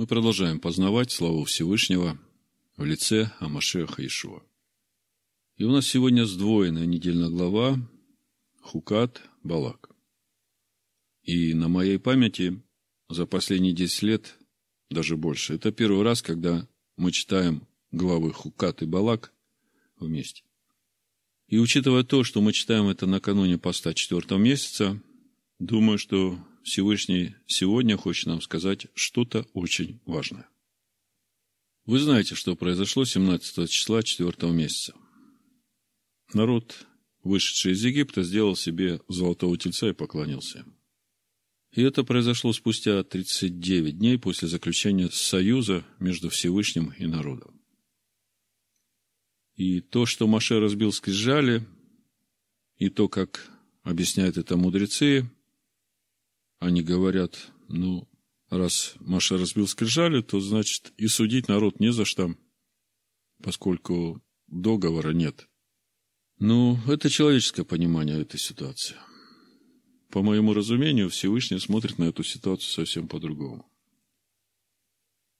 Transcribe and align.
Мы 0.00 0.06
продолжаем 0.06 0.60
познавать 0.60 1.10
славу 1.10 1.44
Всевышнего 1.44 2.18
в 2.78 2.86
лице 2.86 3.32
Амашеха 3.38 4.02
Ишуа. 4.06 4.42
И 5.58 5.64
у 5.64 5.70
нас 5.70 5.86
сегодня 5.86 6.24
сдвоенная 6.24 6.86
недельная 6.86 7.28
глава 7.28 7.76
Хукат 8.62 9.20
Балак. 9.42 9.90
И 11.22 11.52
на 11.52 11.68
моей 11.68 11.98
памяти 11.98 12.62
за 13.10 13.26
последние 13.26 13.74
10 13.74 14.02
лет, 14.04 14.38
даже 14.88 15.18
больше, 15.18 15.56
это 15.56 15.70
первый 15.70 16.02
раз, 16.02 16.22
когда 16.22 16.66
мы 16.96 17.12
читаем 17.12 17.68
главы 17.92 18.32
Хукат 18.32 18.80
и 18.80 18.86
Балак 18.86 19.34
вместе. 19.98 20.44
И 21.46 21.58
учитывая 21.58 22.04
то, 22.04 22.24
что 22.24 22.40
мы 22.40 22.54
читаем 22.54 22.88
это 22.88 23.04
накануне 23.04 23.58
поста 23.58 23.92
четвертого 23.92 24.38
месяца, 24.38 24.98
думаю, 25.58 25.98
что 25.98 26.38
Всевышний 26.62 27.34
сегодня 27.46 27.96
хочет 27.96 28.26
нам 28.26 28.40
сказать 28.42 28.86
что-то 28.94 29.46
очень 29.54 30.00
важное. 30.04 30.48
Вы 31.86 31.98
знаете, 31.98 32.34
что 32.34 32.56
произошло 32.56 33.04
17 33.04 33.70
числа 33.70 34.02
четвертого 34.02 34.52
месяца. 34.52 34.94
Народ, 36.32 36.86
вышедший 37.22 37.72
из 37.72 37.84
Египта, 37.84 38.22
сделал 38.22 38.54
себе 38.54 39.00
золотого 39.08 39.56
тельца 39.58 39.88
и 39.88 39.94
поклонился 39.94 40.60
им. 40.60 40.76
И 41.72 41.82
это 41.82 42.02
произошло 42.04 42.52
спустя 42.52 43.02
39 43.02 43.98
дней 43.98 44.18
после 44.18 44.48
заключения 44.48 45.08
союза 45.10 45.84
между 45.98 46.28
Всевышним 46.28 46.92
и 46.98 47.06
народом. 47.06 47.60
И 49.54 49.80
то, 49.80 50.04
что 50.06 50.26
Маше 50.26 50.58
разбил 50.58 50.92
скрижали, 50.92 51.66
и 52.76 52.88
то, 52.88 53.08
как 53.08 53.50
объясняют 53.82 54.36
это 54.36 54.56
мудрецы, 54.56 55.30
они 56.60 56.82
говорят, 56.82 57.50
ну, 57.68 58.08
раз 58.50 58.94
Маша 59.00 59.38
разбил 59.38 59.66
скрижали, 59.66 60.22
то 60.22 60.40
значит 60.40 60.92
и 60.96 61.08
судить 61.08 61.48
народ 61.48 61.80
не 61.80 61.92
за 61.92 62.04
что, 62.04 62.36
поскольку 63.42 64.22
договора 64.46 65.10
нет. 65.10 65.48
Ну, 66.38 66.78
это 66.86 67.10
человеческое 67.10 67.64
понимание 67.64 68.20
этой 68.20 68.38
ситуации. 68.38 68.96
По 70.10 70.22
моему 70.22 70.54
разумению, 70.54 71.08
Всевышний 71.08 71.58
смотрит 71.58 71.98
на 71.98 72.04
эту 72.04 72.22
ситуацию 72.22 72.70
совсем 72.70 73.08
по-другому. 73.08 73.66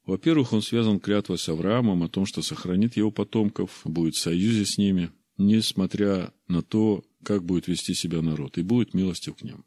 Во-первых, 0.05 0.53
он 0.53 0.63
связан 0.63 1.01
клятвой 1.01 1.39
с 1.39 1.49
Авраамом 1.49 2.03
о 2.03 2.09
том, 2.09 2.25
что 2.25 2.43
сохранит 2.43 2.97
его 2.97 3.11
потомков, 3.11 3.83
будет 3.85 4.15
в 4.15 4.21
союзе 4.21 4.65
с 4.65 4.79
ними, 4.79 5.13
несмотря 5.37 6.33
на 6.49 6.63
то, 6.63 7.05
как 7.23 7.45
будет 7.45 7.69
вести 7.69 7.95
себя 7.95 8.23
народ, 8.23 8.57
и 8.59 8.63
будет 8.63 8.95
милостив 8.95 9.37
к 9.37 9.43
ним. 9.43 9.65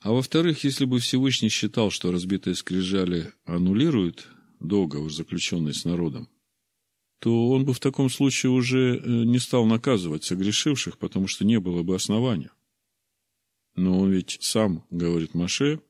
А 0.00 0.12
во-вторых, 0.12 0.64
если 0.64 0.86
бы 0.86 0.98
Всевышний 0.98 1.50
считал, 1.50 1.90
что 1.90 2.10
разбитые 2.10 2.54
скрижали 2.54 3.32
аннулируют 3.44 4.28
договор, 4.58 5.12
заключенный 5.12 5.74
с 5.74 5.84
народом, 5.84 6.28
то 7.18 7.50
он 7.50 7.66
бы 7.66 7.74
в 7.74 7.80
таком 7.80 8.08
случае 8.08 8.50
уже 8.50 8.96
э, 8.96 9.24
не 9.24 9.38
стал 9.38 9.66
наказывать 9.66 10.24
согрешивших, 10.24 10.96
потому 10.96 11.26
что 11.26 11.44
не 11.44 11.60
было 11.60 11.82
бы 11.82 11.94
основания. 11.94 12.50
Но 13.76 14.00
он 14.00 14.10
ведь 14.10 14.38
сам 14.40 14.86
говорит 14.90 15.34
Маше, 15.34 15.82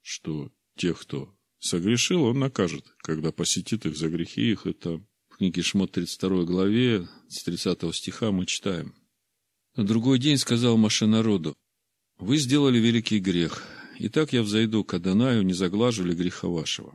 что 0.00 0.50
тех, 0.76 0.98
кто 0.98 1.34
согрешил, 1.58 2.22
он 2.22 2.38
накажет, 2.38 2.86
когда 2.98 3.32
посетит 3.32 3.84
их 3.84 3.96
за 3.98 4.08
грехи 4.08 4.50
их. 4.50 4.66
Это 4.66 5.02
в 5.28 5.36
книге 5.36 5.60
Шмот 5.60 5.92
32 5.92 6.44
главе, 6.44 7.06
с 7.28 7.42
30 7.44 7.94
стиха 7.94 8.32
мы 8.32 8.46
читаем. 8.46 8.94
На 9.76 9.84
другой 9.84 10.18
день 10.18 10.38
сказал 10.38 10.78
Маше 10.78 11.06
народу, 11.06 11.54
вы 12.18 12.38
сделали 12.38 12.78
великий 12.78 13.18
грех. 13.18 13.62
Итак, 13.98 14.32
я 14.32 14.42
взойду 14.42 14.84
к 14.84 14.94
Адонаю, 14.94 15.42
не 15.42 15.52
заглажу 15.52 16.04
ли 16.04 16.14
греха 16.14 16.48
вашего? 16.48 16.94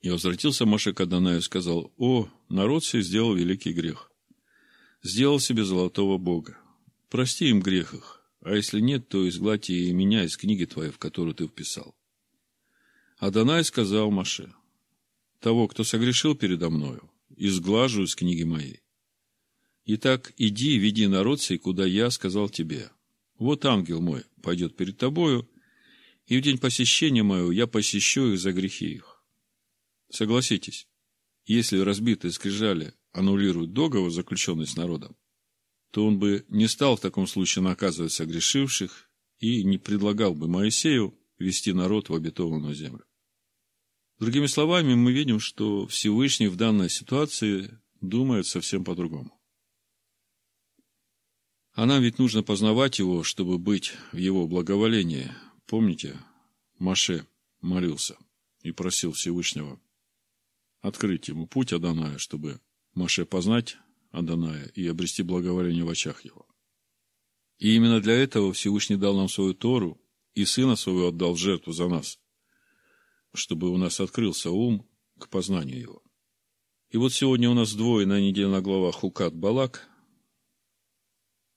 И 0.00 0.10
возвратился 0.10 0.66
Маше 0.66 0.92
к 0.92 1.00
Адонаю 1.00 1.38
и 1.38 1.42
сказал, 1.42 1.92
О, 1.98 2.28
народ 2.48 2.84
сей 2.84 3.02
сделал 3.02 3.34
великий 3.34 3.72
грех. 3.72 4.10
Сделал 5.02 5.40
себе 5.40 5.64
золотого 5.64 6.18
Бога. 6.18 6.58
Прости 7.08 7.48
им 7.48 7.60
грех 7.60 7.94
их, 7.94 8.22
а 8.40 8.54
если 8.54 8.80
нет, 8.80 9.08
то 9.08 9.28
изгладьте 9.28 9.74
и 9.74 9.92
меня 9.92 10.24
из 10.24 10.36
книги 10.36 10.64
твоей, 10.64 10.90
в 10.90 10.98
которую 10.98 11.34
ты 11.34 11.46
вписал. 11.46 11.94
Адонай 13.18 13.64
сказал 13.64 14.10
Маше, 14.10 14.52
того, 15.40 15.68
кто 15.68 15.84
согрешил 15.84 16.34
передо 16.34 16.70
мною, 16.70 17.10
изглажу 17.36 18.04
из 18.04 18.14
книги 18.14 18.44
моей. 18.44 18.80
Итак, 19.86 20.32
иди, 20.36 20.78
веди 20.78 21.06
народ 21.06 21.40
сей, 21.40 21.58
куда 21.58 21.84
я 21.84 22.10
сказал 22.10 22.48
тебе, 22.48 22.90
вот 23.40 23.64
ангел 23.64 24.00
мой 24.00 24.24
пойдет 24.42 24.76
перед 24.76 24.98
тобою, 24.98 25.50
и 26.26 26.38
в 26.38 26.42
день 26.42 26.58
посещения 26.58 27.22
моего 27.22 27.50
я 27.50 27.66
посещу 27.66 28.32
их 28.32 28.38
за 28.38 28.52
грехи 28.52 28.92
их. 28.92 29.24
Согласитесь, 30.10 30.86
если 31.46 31.78
разбитые 31.78 32.32
скрижали 32.32 32.94
аннулируют 33.12 33.72
договор, 33.72 34.10
заключенный 34.10 34.66
с 34.66 34.76
народом, 34.76 35.16
то 35.90 36.06
он 36.06 36.18
бы 36.18 36.44
не 36.48 36.68
стал 36.68 36.96
в 36.96 37.00
таком 37.00 37.26
случае 37.26 37.64
наказывать 37.64 38.12
согрешивших 38.12 39.10
и 39.38 39.64
не 39.64 39.78
предлагал 39.78 40.34
бы 40.34 40.46
Моисею 40.46 41.18
вести 41.38 41.72
народ 41.72 42.10
в 42.10 42.14
обетованную 42.14 42.74
землю. 42.74 43.04
Другими 44.18 44.46
словами, 44.46 44.94
мы 44.94 45.12
видим, 45.12 45.40
что 45.40 45.86
Всевышний 45.86 46.48
в 46.48 46.56
данной 46.56 46.90
ситуации 46.90 47.80
думает 48.02 48.46
совсем 48.46 48.84
по-другому. 48.84 49.39
А 51.72 51.86
нам 51.86 52.02
ведь 52.02 52.18
нужно 52.18 52.42
познавать 52.42 52.98
его, 52.98 53.22
чтобы 53.22 53.58
быть 53.58 53.92
в 54.12 54.16
его 54.16 54.46
благоволении. 54.48 55.32
Помните, 55.66 56.18
Маше 56.78 57.26
молился 57.60 58.16
и 58.62 58.72
просил 58.72 59.12
Всевышнего 59.12 59.80
открыть 60.80 61.28
ему 61.28 61.46
путь 61.46 61.72
Аданая, 61.72 62.18
чтобы 62.18 62.60
Маше 62.94 63.24
познать 63.24 63.76
Аданая 64.10 64.66
и 64.74 64.86
обрести 64.86 65.22
благоволение 65.22 65.84
в 65.84 65.88
очах 65.88 66.24
его. 66.24 66.46
И 67.58 67.74
именно 67.76 68.00
для 68.00 68.14
этого 68.14 68.52
Всевышний 68.52 68.96
дал 68.96 69.16
нам 69.16 69.28
свою 69.28 69.54
Тору 69.54 70.00
и 70.34 70.44
Сына 70.44 70.76
Своего 70.76 71.08
отдал 71.08 71.36
жертву 71.36 71.72
за 71.72 71.88
нас, 71.88 72.18
чтобы 73.34 73.70
у 73.70 73.76
нас 73.76 74.00
открылся 74.00 74.50
ум 74.50 74.88
к 75.18 75.28
познанию 75.28 75.78
его. 75.78 76.02
И 76.88 76.96
вот 76.96 77.12
сегодня 77.12 77.50
у 77.50 77.54
нас 77.54 77.74
двое 77.74 78.06
недельная 78.06 78.62
глава 78.62 78.90
Хукат 78.90 79.34
Балак, 79.34 79.88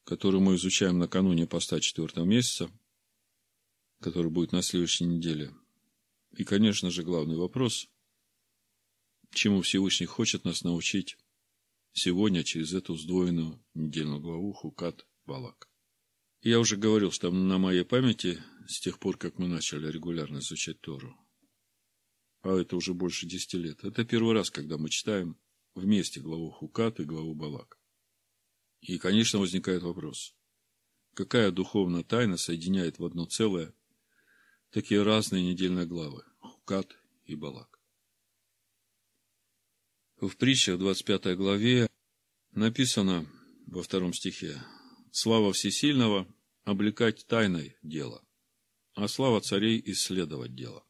которую 0.03 0.41
мы 0.41 0.56
изучаем 0.56 1.00
накануне 1.00 1.47
поста 1.47 1.80
четвертого 1.80 2.25
месяца, 2.25 2.69
который 4.02 4.31
будет 4.31 4.52
на 4.52 4.62
следующей 4.62 5.06
неделе. 5.06 5.53
И, 6.31 6.44
конечно 6.44 6.91
же, 6.91 7.03
главный 7.03 7.38
вопрос, 7.38 7.88
чему 9.31 9.62
Всевышний 9.62 10.06
хочет 10.06 10.46
нас 10.46 10.63
научить 10.63 11.18
сегодня 11.94 12.44
через 12.44 12.74
эту 12.74 12.96
сдвоенную 12.96 13.63
недельную 13.74 14.19
главу 14.19 14.52
Хукат 14.53 15.06
Балак. 15.25 15.69
Я 16.42 16.59
уже 16.59 16.75
говорил, 16.75 17.12
что 17.12 17.31
на 17.31 17.58
моей 17.58 17.86
памяти, 17.86 18.44
с 18.68 18.80
тех 18.80 19.00
пор, 19.00 19.18
как 19.18 19.40
мы 19.40 19.47
начали 19.47 19.88
регулярно 19.90 20.40
изучать 20.40 20.81
Тору, 20.81 21.16
а 22.42 22.58
это 22.58 22.75
уже 22.75 22.94
больше 22.94 23.25
десяти 23.25 23.58
лет, 23.58 23.84
это 23.84 24.03
первый 24.03 24.34
раз, 24.34 24.52
когда 24.52 24.78
мы 24.78 24.90
читаем 24.90 25.38
вместе 25.75 26.19
главу 26.19 26.52
Хукат 26.52 27.00
и 27.00 27.06
главу 27.06 27.34
Балак. 27.34 27.80
И, 28.83 28.97
конечно, 28.97 29.39
возникает 29.39 29.81
вопрос, 29.81 30.35
какая 31.13 31.51
духовная 31.51 32.03
тайна 32.03 32.35
соединяет 32.35 32.99
в 32.99 33.05
одно 33.05 33.25
целое 33.25 33.73
такие 34.71 35.01
разные 35.03 35.41
недельные 35.41 35.85
главы– 35.85 36.25
Хукат 36.41 36.94
и 37.23 37.35
Балак. 37.35 37.79
В 40.17 40.35
притчах 40.35 40.79
25 40.79 41.38
главе 41.38 41.89
написано 42.51 43.25
во 43.67 43.83
втором 43.83 44.13
стихе 44.13 44.61
«Слава 45.11 45.53
всесильного– 45.53 46.27
облекать 46.65 47.25
тайной 47.25 47.77
дело, 47.83 48.21
а 48.95 49.07
слава 49.07 49.39
царей– 49.39 49.81
исследовать 49.85 50.55
дело». 50.55 50.85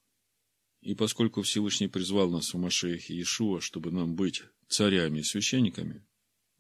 И 0.82 0.96
поскольку 0.96 1.44
Всевышний 1.44 1.90
призвал 1.90 2.32
нас 2.32 2.56
в 2.56 2.58
Машеихе 2.58 3.14
Иешуа, 3.14 3.62
чтобы 3.62 3.92
нам 3.92 4.16
быть 4.16 4.42
царями 4.68 5.20
и 5.20 5.24
священниками, 5.24 6.04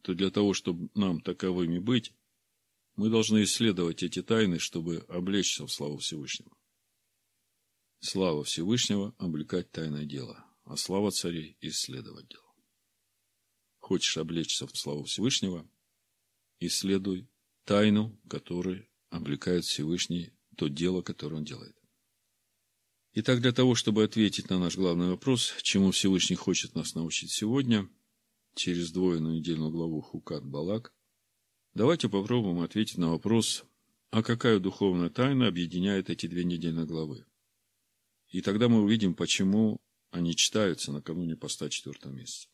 то 0.03 0.13
для 0.13 0.29
того, 0.29 0.53
чтобы 0.53 0.89
нам 0.95 1.21
таковыми 1.21 1.79
быть, 1.79 2.13
мы 2.95 3.09
должны 3.09 3.43
исследовать 3.43 4.03
эти 4.03 4.21
тайны, 4.21 4.59
чтобы 4.59 4.97
облечься 5.07 5.65
в 5.65 5.71
славу 5.71 5.97
Всевышнего. 5.97 6.51
Слава 7.99 8.43
Всевышнего– 8.43 9.15
облекать 9.17 9.71
тайное 9.71 10.03
дело, 10.03 10.45
а 10.65 10.75
слава 10.75 11.11
царей– 11.11 11.57
исследовать 11.61 12.27
дело. 12.27 12.43
Хочешь 13.79 14.17
облечься 14.17 14.67
в 14.67 14.77
славу 14.77 15.05
Всевышнего– 15.05 15.67
исследуй 16.59 17.29
тайну, 17.63 18.19
которую 18.29 18.85
облекает 19.09 19.63
Всевышний, 19.63 20.33
то 20.57 20.67
дело, 20.67 21.01
которое 21.01 21.37
он 21.37 21.45
делает. 21.45 21.77
Итак, 23.13 23.39
для 23.39 23.53
того, 23.53 23.73
чтобы 23.73 24.03
ответить 24.03 24.49
на 24.49 24.59
наш 24.59 24.75
главный 24.75 25.07
вопрос, 25.07 25.53
чему 25.61 25.91
Всевышний 25.91 26.35
хочет 26.35 26.75
нас 26.75 26.93
научить 26.93 27.31
сегодня– 27.31 27.89
через 28.55 28.91
двойную 28.91 29.35
недельную 29.35 29.71
главу 29.71 30.01
Хукат 30.01 30.45
Балак, 30.45 30.93
давайте 31.73 32.09
попробуем 32.09 32.59
ответить 32.59 32.97
на 32.97 33.11
вопрос, 33.11 33.65
а 34.11 34.21
какая 34.23 34.59
духовная 34.59 35.09
тайна 35.09 35.47
объединяет 35.47 36.09
эти 36.09 36.27
две 36.27 36.43
недельные 36.43 36.85
главы. 36.85 37.25
И 38.29 38.41
тогда 38.41 38.69
мы 38.69 38.81
увидим, 38.81 39.13
почему 39.13 39.79
они 40.11 40.35
читаются 40.35 40.91
накануне 40.91 41.35
поста 41.35 41.69
четвертого 41.69 42.11
месяца. 42.11 42.47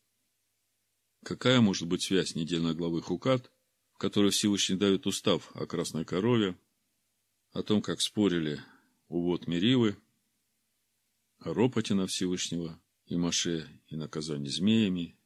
Какая 1.22 1.60
может 1.60 1.86
быть 1.86 2.02
связь 2.02 2.34
недельной 2.34 2.74
главы 2.74 3.02
Хукат, 3.02 3.52
в 3.92 3.98
которой 3.98 4.30
Всевышний 4.30 4.76
дает 4.76 5.06
устав 5.06 5.50
о 5.54 5.66
красной 5.66 6.06
корове, 6.06 6.58
о 7.52 7.62
том, 7.62 7.82
как 7.82 8.00
спорили 8.00 8.60
увод 9.08 9.46
Меривы, 9.46 9.98
о 11.38 11.52
ропоте 11.52 11.94
на 11.94 12.06
Всевышнего 12.06 12.80
и 13.04 13.16
Маше, 13.16 13.68
и 13.88 13.96
наказании 13.96 14.48
змеями, 14.48 15.18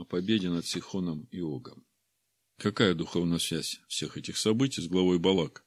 о 0.00 0.04
победе 0.04 0.48
над 0.48 0.66
Сихоном 0.66 1.28
и 1.30 1.40
Огом. 1.40 1.84
Какая 2.56 2.94
духовная 2.94 3.38
связь 3.38 3.80
всех 3.88 4.16
этих 4.16 4.36
событий 4.36 4.82
с 4.82 4.88
главой 4.88 5.18
Балак, 5.18 5.64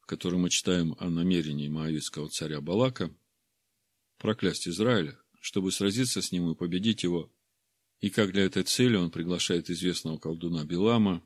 в 0.00 0.06
которой 0.06 0.36
мы 0.36 0.50
читаем 0.50 0.94
о 0.98 1.10
намерении 1.10 1.68
Моавитского 1.68 2.28
царя 2.28 2.60
Балака 2.60 3.14
проклясть 4.18 4.68
Израиля, 4.68 5.18
чтобы 5.40 5.72
сразиться 5.72 6.22
с 6.22 6.32
ним 6.32 6.50
и 6.50 6.54
победить 6.54 7.02
его, 7.02 7.32
и 8.00 8.10
как 8.10 8.32
для 8.32 8.44
этой 8.44 8.62
цели 8.62 8.96
он 8.96 9.10
приглашает 9.10 9.70
известного 9.70 10.18
колдуна 10.18 10.64
Билама, 10.64 11.22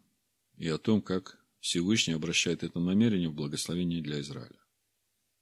и 0.56 0.68
о 0.68 0.78
том, 0.78 1.02
как 1.02 1.38
Всевышний 1.60 2.14
обращает 2.14 2.62
это 2.62 2.80
намерение 2.80 3.28
в 3.28 3.34
благословение 3.34 4.02
для 4.02 4.20
Израиля. 4.20 4.60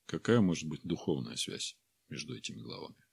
Какая 0.06 0.40
может 0.40 0.68
быть 0.68 0.82
духовная 0.82 1.36
связь 1.36 1.76
между 2.08 2.36
этими 2.36 2.60
главами? 2.60 3.03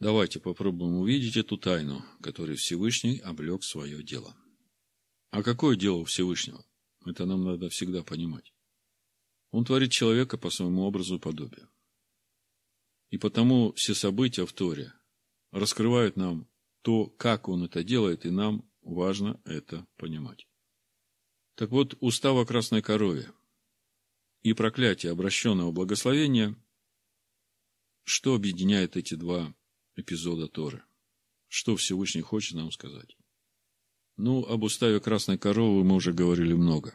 Давайте 0.00 0.38
попробуем 0.38 0.98
увидеть 0.98 1.36
эту 1.36 1.58
тайну, 1.58 2.04
которой 2.22 2.56
Всевышний 2.56 3.18
облег 3.18 3.64
свое 3.64 4.02
дело. 4.02 4.36
А 5.30 5.42
какое 5.42 5.76
дело 5.76 5.96
у 5.96 6.04
Всевышнего? 6.04 6.64
Это 7.04 7.26
нам 7.26 7.44
надо 7.44 7.68
всегда 7.68 8.04
понимать. 8.04 8.52
Он 9.50 9.64
творит 9.64 9.90
человека 9.90 10.38
по 10.38 10.50
своему 10.50 10.82
образу 10.82 11.16
и 11.16 11.20
подобию. 11.20 11.68
И 13.10 13.18
потому 13.18 13.72
все 13.72 13.94
события 13.94 14.46
в 14.46 14.52
Торе 14.52 14.92
раскрывают 15.50 16.16
нам 16.16 16.48
то, 16.82 17.06
как 17.06 17.48
он 17.48 17.64
это 17.64 17.82
делает, 17.82 18.24
и 18.24 18.30
нам 18.30 18.70
важно 18.82 19.40
это 19.44 19.86
понимать. 19.96 20.46
Так 21.56 21.70
вот, 21.70 21.96
устав 22.00 22.36
о 22.36 22.46
красной 22.46 22.82
корове 22.82 23.32
и 24.42 24.52
проклятие 24.52 25.10
обращенного 25.10 25.72
благословения, 25.72 26.54
что 28.04 28.34
объединяет 28.34 28.96
эти 28.96 29.14
два 29.14 29.54
эпизода 29.98 30.48
Торы? 30.48 30.82
Что 31.48 31.76
Всевышний 31.76 32.22
хочет 32.22 32.54
нам 32.54 32.70
сказать? 32.70 33.16
Ну, 34.16 34.44
об 34.44 34.64
уставе 34.64 35.00
красной 35.00 35.38
коровы 35.38 35.84
мы 35.84 35.94
уже 35.94 36.12
говорили 36.12 36.52
много. 36.52 36.94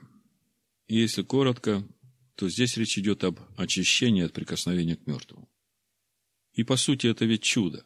И 0.87 0.97
если 0.97 1.21
коротко, 1.23 1.87
то 2.35 2.49
здесь 2.49 2.77
речь 2.77 2.97
идет 2.97 3.23
об 3.23 3.39
очищении 3.57 4.23
от 4.23 4.33
прикосновения 4.33 4.95
к 4.95 5.07
мертвому. 5.07 5.49
И 6.53 6.63
по 6.63 6.75
сути 6.75 7.07
это 7.07 7.25
ведь 7.25 7.43
чудо. 7.43 7.85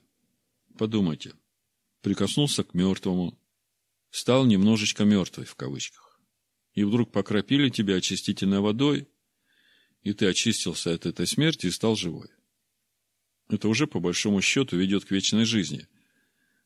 Подумайте, 0.78 1.34
прикоснулся 2.02 2.64
к 2.64 2.74
мертвому, 2.74 3.40
стал 4.10 4.46
немножечко 4.46 5.06
мертвый 5.06 5.46
в 5.46 5.56
кавычках, 5.56 6.19
и 6.74 6.84
вдруг 6.84 7.12
покропили 7.12 7.69
тебя 7.69 7.96
очистительной 7.96 8.60
водой, 8.60 9.08
и 10.02 10.14
ты 10.14 10.28
очистился 10.28 10.94
от 10.94 11.06
этой 11.06 11.28
смерти 11.28 11.68
и 11.68 11.72
стал 11.72 11.96
живой. 11.96 12.30
Это 13.49 13.69
уже 13.69 13.88
по 13.88 13.99
большому 13.99 14.41
счету 14.41 14.77
ведет 14.77 15.05
к 15.05 15.11
вечной 15.11 15.45
жизни. 15.45 15.88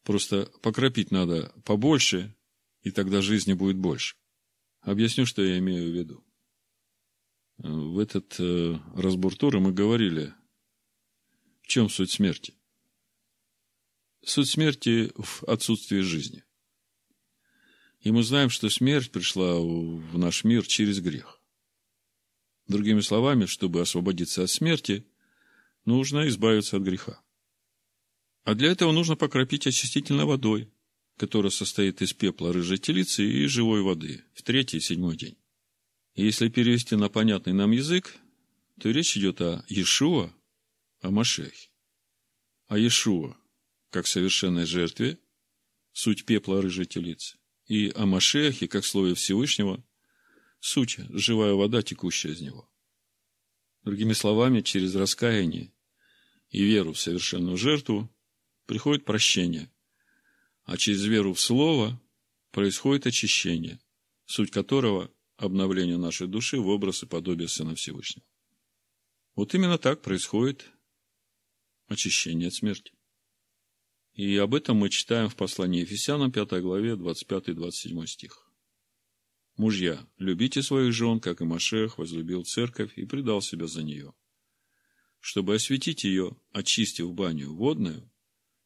Просто 0.03 0.51
покропить 0.61 1.11
надо 1.11 1.53
побольше, 1.63 2.35
и 2.81 2.91
тогда 2.91 3.21
жизни 3.21 3.53
будет 3.53 3.77
больше. 3.77 4.15
Объясню, 4.81 5.25
что 5.25 5.43
я 5.43 5.59
имею 5.59 5.91
в 5.91 5.95
виду. 5.95 6.23
В 7.57 7.99
этот 7.99 8.35
э, 8.39 8.79
разбор 8.95 9.35
Торы 9.35 9.59
мы 9.59 9.71
говорили 9.71 10.33
чем 11.71 11.89
суть 11.89 12.11
смерти? 12.11 12.53
Суть 14.25 14.49
смерти 14.49 15.11
в 15.15 15.43
отсутствии 15.45 16.01
жизни. 16.01 16.43
И 18.01 18.11
мы 18.11 18.23
знаем, 18.23 18.49
что 18.49 18.69
смерть 18.69 19.11
пришла 19.11 19.59
в 19.59 20.17
наш 20.17 20.43
мир 20.43 20.67
через 20.67 20.99
грех. 20.99 21.39
Другими 22.67 22.99
словами, 22.99 23.45
чтобы 23.45 23.79
освободиться 23.79 24.43
от 24.43 24.49
смерти, 24.49 25.05
нужно 25.85 26.27
избавиться 26.27 26.77
от 26.77 26.83
греха. 26.83 27.21
А 28.43 28.55
для 28.55 28.71
этого 28.71 28.91
нужно 28.91 29.15
покропить 29.15 29.67
очистительной 29.67 30.25
водой, 30.25 30.71
которая 31.17 31.51
состоит 31.51 32.01
из 32.01 32.13
пепла 32.13 32.51
рыжей 32.51 32.77
телицы 32.77 33.23
и 33.23 33.45
живой 33.45 33.81
воды 33.81 34.23
в 34.33 34.41
третий 34.41 34.77
и 34.77 34.81
седьмой 34.81 35.15
день. 35.15 35.37
Если 36.15 36.49
перевести 36.49 36.95
на 36.95 37.09
понятный 37.09 37.53
нам 37.53 37.71
язык, 37.71 38.15
то 38.79 38.89
речь 38.89 39.15
идет 39.15 39.41
о 39.41 39.63
Иешуа, 39.67 40.33
о 41.01 41.11
Машехе. 41.11 41.69
А 42.67 42.77
Иешуа, 42.77 43.37
как 43.91 44.07
совершенной 44.07 44.65
жертве, 44.65 45.19
суть 45.91 46.25
пепла 46.25 46.61
рыжей 46.61 46.85
телицы, 46.85 47.37
и 47.67 47.91
о 47.95 48.05
Машехе, 48.05 48.67
как 48.67 48.85
слове 48.85 49.13
Всевышнего, 49.13 49.83
суть– 50.59 50.97
живая 51.09 51.53
вода, 51.53 51.83
текущая 51.83 52.31
из 52.31 52.41
него. 52.41 52.70
Другими 53.83 54.13
словами, 54.13 54.61
через 54.61 54.95
раскаяние 54.95 55.73
и 56.49 56.63
веру 56.63 56.93
в 56.93 56.99
совершенную 56.99 57.57
жертву 57.57 58.09
приходит 58.65 59.05
прощение, 59.05 59.71
а 60.63 60.77
через 60.77 61.03
веру 61.05 61.33
в 61.33 61.39
Слово 61.39 61.99
происходит 62.51 63.07
очищение, 63.07 63.79
суть 64.25 64.51
которого– 64.51 65.11
обновление 65.37 65.97
нашей 65.97 66.27
души 66.27 66.59
в 66.59 66.67
образ 66.67 67.01
и 67.01 67.07
подобие 67.07 67.47
Сына 67.47 67.73
Всевышнего. 67.73 68.25
Вот 69.35 69.55
именно 69.55 69.79
так 69.79 70.01
происходит 70.01 70.69
очищение 71.87 72.49
от 72.49 72.53
смерти. 72.53 72.93
И 74.13 74.37
об 74.37 74.53
этом 74.53 74.77
мы 74.77 74.89
читаем 74.89 75.29
в 75.29 75.35
послании 75.35 75.81
Ефесянам, 75.81 76.31
5 76.31 76.61
главе, 76.61 76.93
25-27 76.93 78.05
стих. 78.05 78.50
Мужья, 79.57 80.07
любите 80.18 80.62
своих 80.62 80.94
жен, 80.94 81.19
как 81.19 81.42
и 81.42 81.45
Машех 81.45 81.98
возлюбил 81.98 82.44
церковь 82.44 82.98
и 82.98 83.06
предал 83.06 83.42
себя 83.42 83.68
за 83.68 83.83
нее, 83.83 84.13
чтобы 85.19 85.56
осветить 85.56 86.03
ее, 86.03 86.38
очистив 86.51 87.13
баню 87.13 87.53
водную 87.53 88.09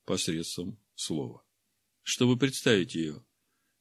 посредством 0.06 0.80
слова, 0.96 1.44
чтобы 2.04 2.38
представить 2.38 2.96
ее 2.96 3.26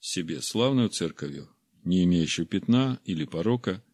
себе 0.00 0.40
славную 0.40 0.88
церковью, 0.88 1.48
не 1.84 2.04
имеющую 2.04 2.46
пятна 2.46 3.00
или 3.04 3.24
порока, 3.24 3.84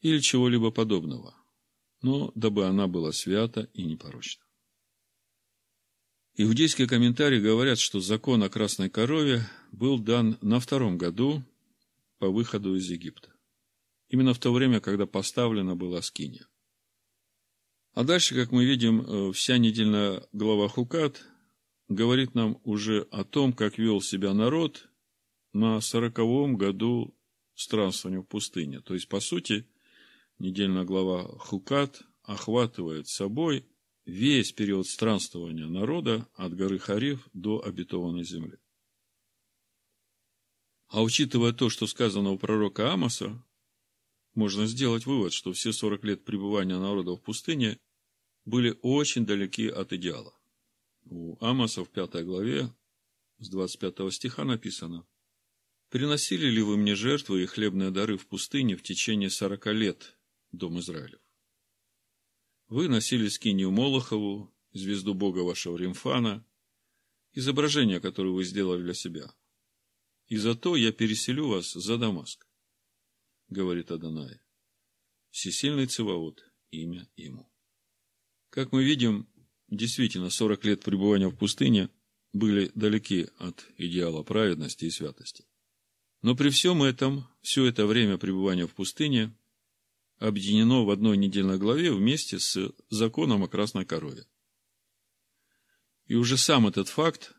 или 0.00 0.18
чего-либо 0.18 0.70
подобного, 0.72 1.34
но 2.02 2.32
дабы 2.34 2.66
она 2.66 2.88
была 2.88 3.12
свята 3.12 3.70
и 3.72 3.84
непорочна. 3.84 4.44
Иудейские 6.34 6.88
комментарии 6.88 7.40
говорят, 7.40 7.78
что 7.78 8.00
закон 8.00 8.42
о 8.42 8.48
красной 8.48 8.90
корове 8.90 9.46
был 9.70 9.98
дан 9.98 10.38
на 10.40 10.60
втором 10.60 10.98
году 10.98 11.44
по 12.22 12.30
выходу 12.30 12.76
из 12.76 12.88
Египта. 12.88 13.34
Именно 14.08 14.32
в 14.32 14.38
то 14.38 14.52
время, 14.52 14.78
когда 14.78 15.06
поставлена 15.06 15.74
была 15.74 16.00
скиния. 16.02 16.46
А 17.94 18.04
дальше, 18.04 18.36
как 18.36 18.52
мы 18.52 18.64
видим, 18.64 19.00
э, 19.00 19.32
вся 19.32 19.58
недельная 19.58 20.24
глава 20.32 20.68
Хукат 20.68 21.26
говорит 21.88 22.36
нам 22.36 22.60
уже 22.62 23.08
о 23.10 23.24
том, 23.24 23.52
как 23.52 23.76
вел 23.76 24.00
себя 24.00 24.34
народ 24.34 24.88
на 25.52 25.80
сороковом 25.80 26.56
году 26.56 27.12
странствования 27.56 28.20
в 28.20 28.26
пустыне. 28.26 28.80
То 28.82 28.94
есть, 28.94 29.08
по 29.08 29.18
сути, 29.18 29.66
недельная 30.38 30.84
глава 30.84 31.24
Хукат 31.40 32.04
охватывает 32.22 33.08
собой 33.08 33.66
весь 34.04 34.52
период 34.52 34.86
странствования 34.86 35.66
народа 35.66 36.28
от 36.36 36.54
горы 36.54 36.78
Хариф 36.78 37.28
до 37.32 37.60
обетованной 37.64 38.22
земли. 38.22 38.61
А 40.92 41.00
учитывая 41.00 41.54
то, 41.54 41.70
что 41.70 41.86
сказано 41.86 42.32
у 42.32 42.38
пророка 42.38 42.92
Амоса, 42.92 43.42
можно 44.34 44.66
сделать 44.66 45.06
вывод, 45.06 45.32
что 45.32 45.54
все 45.54 45.72
40 45.72 46.04
лет 46.04 46.24
пребывания 46.26 46.78
народа 46.78 47.12
в 47.12 47.22
пустыне 47.22 47.78
были 48.44 48.78
очень 48.82 49.24
далеки 49.24 49.68
от 49.68 49.94
идеала. 49.94 50.38
У 51.04 51.42
Амоса 51.42 51.82
в 51.82 51.90
5 51.90 52.26
главе 52.26 52.70
с 53.38 53.48
25 53.48 54.12
стиха 54.12 54.44
написано 54.44 55.06
«Приносили 55.88 56.50
ли 56.50 56.60
вы 56.60 56.76
мне 56.76 56.94
жертвы 56.94 57.42
и 57.42 57.46
хлебные 57.46 57.90
дары 57.90 58.18
в 58.18 58.26
пустыне 58.26 58.76
в 58.76 58.82
течение 58.82 59.30
40 59.30 59.66
лет, 59.68 60.18
Дом 60.50 60.78
Израилев? 60.78 61.22
Вы 62.68 62.88
носили 62.88 63.28
скинию 63.28 63.70
Молохову, 63.70 64.54
звезду 64.74 65.14
Бога 65.14 65.38
вашего 65.38 65.78
Римфана, 65.78 66.46
изображение, 67.32 67.98
которое 67.98 68.34
вы 68.34 68.44
сделали 68.44 68.82
для 68.82 68.94
себя. 68.94 69.34
И 70.32 70.38
зато 70.38 70.76
я 70.76 70.92
переселю 70.92 71.48
вас 71.48 71.74
за 71.74 71.98
Дамаск, 71.98 72.46
говорит 73.50 73.90
Адонай. 73.90 74.40
Всесильный 75.28 75.86
Циваот, 75.86 76.42
имя 76.70 77.06
ему. 77.16 77.52
Как 78.48 78.72
мы 78.72 78.82
видим, 78.82 79.28
действительно, 79.68 80.30
40 80.30 80.64
лет 80.64 80.82
пребывания 80.82 81.28
в 81.28 81.36
пустыне 81.36 81.90
были 82.32 82.70
далеки 82.74 83.28
от 83.36 83.66
идеала 83.76 84.22
праведности 84.22 84.86
и 84.86 84.90
святости. 84.90 85.44
Но 86.22 86.34
при 86.34 86.48
всем 86.48 86.82
этом, 86.82 87.28
все 87.42 87.66
это 87.66 87.84
время 87.84 88.16
пребывания 88.16 88.66
в 88.66 88.72
пустыне, 88.72 89.36
объединено 90.16 90.82
в 90.82 90.88
одной 90.88 91.18
недельной 91.18 91.58
главе 91.58 91.92
вместе 91.92 92.38
с 92.38 92.72
законом 92.88 93.44
о 93.44 93.48
красной 93.48 93.84
корове. 93.84 94.24
И 96.06 96.14
уже 96.14 96.38
сам 96.38 96.68
этот 96.68 96.88
факт 96.88 97.34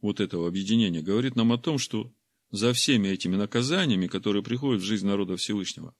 вот 0.00 0.20
этого 0.20 0.48
объединения 0.48 1.02
говорит 1.02 1.36
нам 1.36 1.52
о 1.52 1.58
том, 1.58 1.76
что 1.76 2.10
за 2.50 2.72
всеми 2.72 3.08
этими 3.08 3.36
наказаниями, 3.36 4.06
которые 4.06 4.42
приходят 4.42 4.82
в 4.82 4.84
жизнь 4.84 5.06
народа 5.06 5.36
Всевышнего, 5.36 5.94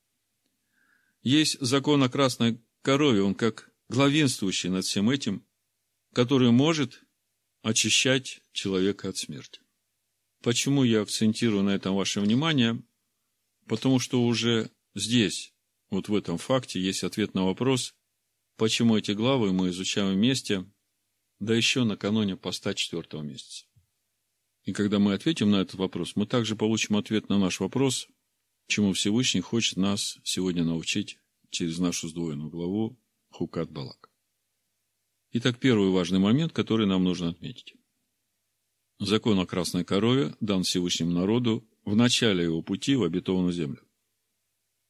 есть 1.22 1.58
закон 1.60 2.02
о 2.02 2.08
красной 2.08 2.60
корове, 2.82 3.22
он 3.22 3.34
как 3.34 3.70
главенствующий 3.88 4.70
над 4.70 4.84
всем 4.84 5.10
этим, 5.10 5.44
который 6.12 6.50
может 6.50 7.02
очищать 7.62 8.40
человека 8.52 9.08
от 9.08 9.16
смерти. 9.16 9.60
Почему 10.42 10.84
я 10.84 11.02
акцентирую 11.02 11.62
на 11.62 11.70
этом 11.70 11.94
ваше 11.94 12.20
внимание? 12.20 12.82
Потому 13.66 13.98
что 13.98 14.22
уже 14.22 14.70
здесь, 14.94 15.54
вот 15.90 16.08
в 16.08 16.14
этом 16.14 16.38
факте, 16.38 16.80
есть 16.80 17.04
ответ 17.04 17.34
на 17.34 17.44
вопрос, 17.44 17.94
почему 18.56 18.96
эти 18.96 19.12
главы 19.12 19.52
мы 19.52 19.68
изучаем 19.68 20.14
вместе, 20.14 20.64
да 21.38 21.54
еще 21.54 21.84
накануне 21.84 22.36
поста 22.36 22.74
четвертого 22.74 23.22
месяца. 23.22 23.66
И 24.70 24.72
когда 24.72 25.00
мы 25.00 25.14
ответим 25.14 25.50
на 25.50 25.62
этот 25.62 25.74
вопрос, 25.74 26.14
мы 26.14 26.26
также 26.26 26.54
получим 26.54 26.96
ответ 26.96 27.28
на 27.28 27.40
наш 27.40 27.58
вопрос, 27.58 28.06
чему 28.68 28.92
Всевышний 28.92 29.40
хочет 29.40 29.76
нас 29.76 30.20
сегодня 30.22 30.62
научить 30.62 31.18
через 31.50 31.80
нашу 31.80 32.06
сдвоенную 32.06 32.50
главу 32.50 32.96
Хукат 33.30 33.68
Балак. 33.68 34.12
Итак, 35.32 35.58
первый 35.58 35.90
важный 35.90 36.20
момент, 36.20 36.52
который 36.52 36.86
нам 36.86 37.02
нужно 37.02 37.30
отметить. 37.30 37.74
Закон 39.00 39.40
о 39.40 39.44
красной 39.44 39.84
корове 39.84 40.36
дан 40.38 40.62
Всевышнему 40.62 41.10
народу 41.10 41.68
в 41.84 41.96
начале 41.96 42.44
его 42.44 42.62
пути 42.62 42.94
в 42.94 43.02
обетованную 43.02 43.52
землю. 43.52 43.82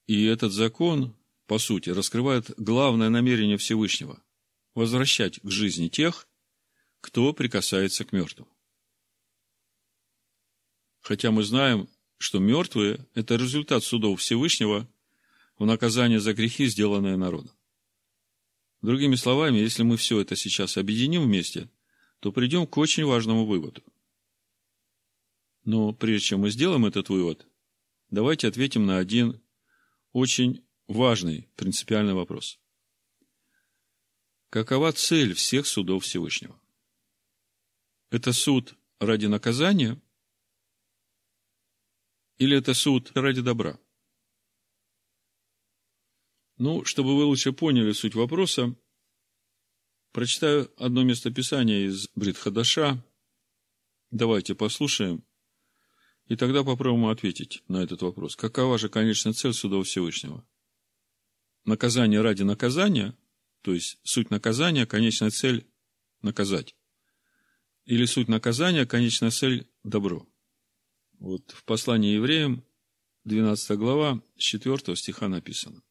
И 0.07 0.27
этот 0.27 0.53
закон, 0.53 1.17
по 1.47 1.57
сути, 1.57 1.89
раскрывает 1.89 2.53
главное 2.59 3.09
намерение 3.09 3.57
Всевышнего– 3.57 4.23
возвращать 4.75 5.41
к 5.41 5.51
жизни 5.51 5.89
тех, 5.89 6.29
кто 7.01 7.33
прикасается 7.33 8.05
к 8.05 8.13
мертвым. 8.13 8.47
Хотя 11.01 11.31
мы 11.31 11.43
знаем, 11.43 11.89
что 12.19 12.39
мертвые– 12.39 13.07
это 13.15 13.37
результат 13.37 13.83
судов 13.83 14.21
Всевышнего 14.21 14.89
в 15.59 15.65
наказание 15.65 16.21
за 16.21 16.35
грехи, 16.35 16.67
сделанные 16.67 17.17
народом. 17.17 17.53
Другими 18.83 19.15
словами, 19.15 19.59
если 19.59 19.83
мы 19.83 19.97
все 19.97 20.21
это 20.21 20.37
сейчас 20.37 20.77
объединим 20.77 21.23
вместе, 21.23 21.69
то 22.21 22.33
придем 22.33 22.67
к 22.67 22.77
очень 22.79 23.05
важному 23.05 23.47
выводу. 23.47 23.83
Но 25.65 25.93
прежде 25.93 26.29
чем 26.29 26.41
мы 26.41 26.51
сделаем 26.51 26.87
этот 26.87 27.09
вывод, 27.09 27.47
давайте 28.11 28.49
ответим 28.49 28.87
на 28.87 28.99
один 28.99 29.41
очень 30.13 30.65
важный 30.89 31.49
принципиальный 31.57 32.15
вопрос. 32.15 32.59
Какова 34.49 34.93
цель 34.93 35.35
всех 35.35 35.67
судов 35.67 36.05
Всевышнего? 36.05 36.61
Это 38.11 38.33
суд 38.33 38.75
ради 38.99 39.27
наказания 39.27 40.01
или 42.41 42.57
это 42.57 42.73
суд 42.73 43.13
ради 43.15 43.43
добра? 43.43 43.79
Ну, 46.57 46.87
чтобы 46.87 47.15
вы 47.15 47.25
лучше 47.25 47.53
поняли 47.53 47.93
суть 47.93 48.15
вопроса, 48.15 48.75
прочитаю 50.13 50.73
одно 50.79 51.03
местописание 51.03 51.85
из 51.85 52.09
Бритхадаша. 52.15 53.05
Давайте 54.11 54.55
послушаем, 54.55 55.23
и 56.29 56.37
тогда 56.37 56.65
попробуем 56.65 57.07
ответить 57.11 57.63
на 57.69 57.83
этот 57.83 58.01
вопрос. 58.01 58.37
Какова 58.37 58.79
же 58.79 58.89
конечная 58.89 59.35
цель 59.35 59.53
суда 59.53 59.83
Всевышнего? 59.83 60.49
Наказание 61.67 62.23
ради 62.23 62.43
наказания, 62.43 63.15
то 63.61 63.75
есть 63.75 64.01
суть 64.03 64.31
наказания, 64.31 64.87
конечная 64.87 65.31
цель– 65.31 65.67
наказать. 66.23 66.75
Или 67.85 68.07
суть 68.07 68.29
наказания, 68.29 68.87
конечная 68.87 69.31
цель– 69.31 69.69
добро. 69.85 70.27
Вот 71.21 71.51
в 71.51 71.65
послании 71.65 72.15
евреям, 72.15 72.65
12 73.25 73.79
глава, 73.79 74.23
с 74.39 74.43
4 74.43 74.97
стиха 74.97 75.29
написано. 75.29 75.83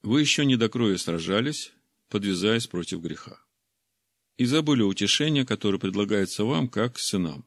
«Вы 0.00 0.22
еще 0.22 0.46
не 0.46 0.56
до 0.56 0.70
кроя 0.70 0.96
сражались, 0.96 1.70
подвязаясь 2.08 2.66
против 2.66 3.02
греха, 3.02 3.38
и 4.38 4.46
забыли 4.46 4.80
утешение, 4.80 5.44
которое 5.44 5.78
предлагается 5.78 6.44
вам, 6.44 6.70
как 6.70 6.98
сынам. 6.98 7.46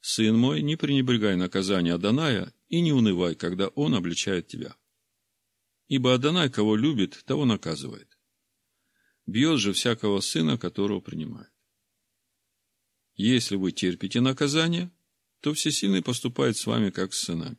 Сын 0.00 0.36
мой, 0.36 0.60
не 0.60 0.74
пренебрегай 0.74 1.36
наказание 1.36 1.94
Аданая 1.94 2.52
и 2.68 2.80
не 2.80 2.92
унывай, 2.92 3.36
когда 3.36 3.68
он 3.68 3.94
обличает 3.94 4.48
тебя. 4.48 4.74
Ибо 5.86 6.14
Адонай, 6.14 6.50
кого 6.50 6.74
любит, 6.74 7.22
того 7.26 7.44
наказывает. 7.44 8.18
Бьет 9.26 9.60
же 9.60 9.72
всякого 9.72 10.20
сына, 10.20 10.58
которого 10.58 10.98
принимает. 10.98 11.52
Если 13.14 13.54
вы 13.54 13.70
терпите 13.70 14.20
наказание, 14.20 14.90
то 15.40 15.54
всесильный 15.54 16.02
поступает 16.02 16.56
с 16.56 16.66
вами, 16.66 16.90
как 16.90 17.14
с 17.14 17.20
сынами. 17.20 17.58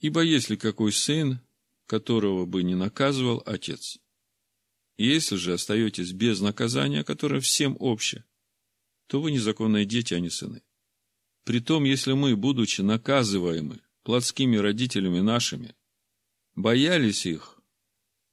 Ибо 0.00 0.22
если 0.22 0.56
какой 0.56 0.92
сын, 0.92 1.40
которого 1.86 2.46
бы 2.46 2.62
не 2.62 2.74
наказывал 2.74 3.42
отец, 3.46 3.98
если 4.98 5.36
же 5.36 5.52
остаетесь 5.52 6.12
без 6.12 6.40
наказания, 6.40 7.04
которое 7.04 7.40
всем 7.40 7.76
обще, 7.78 8.24
то 9.06 9.20
вы 9.20 9.30
незаконные 9.30 9.84
дети, 9.84 10.14
а 10.14 10.20
не 10.20 10.30
сыны. 10.30 10.62
Притом, 11.44 11.84
если 11.84 12.12
мы, 12.12 12.34
будучи 12.34 12.80
наказываемы 12.80 13.80
плотскими 14.02 14.56
родителями 14.56 15.20
нашими, 15.20 15.76
боялись 16.54 17.26
их, 17.26 17.60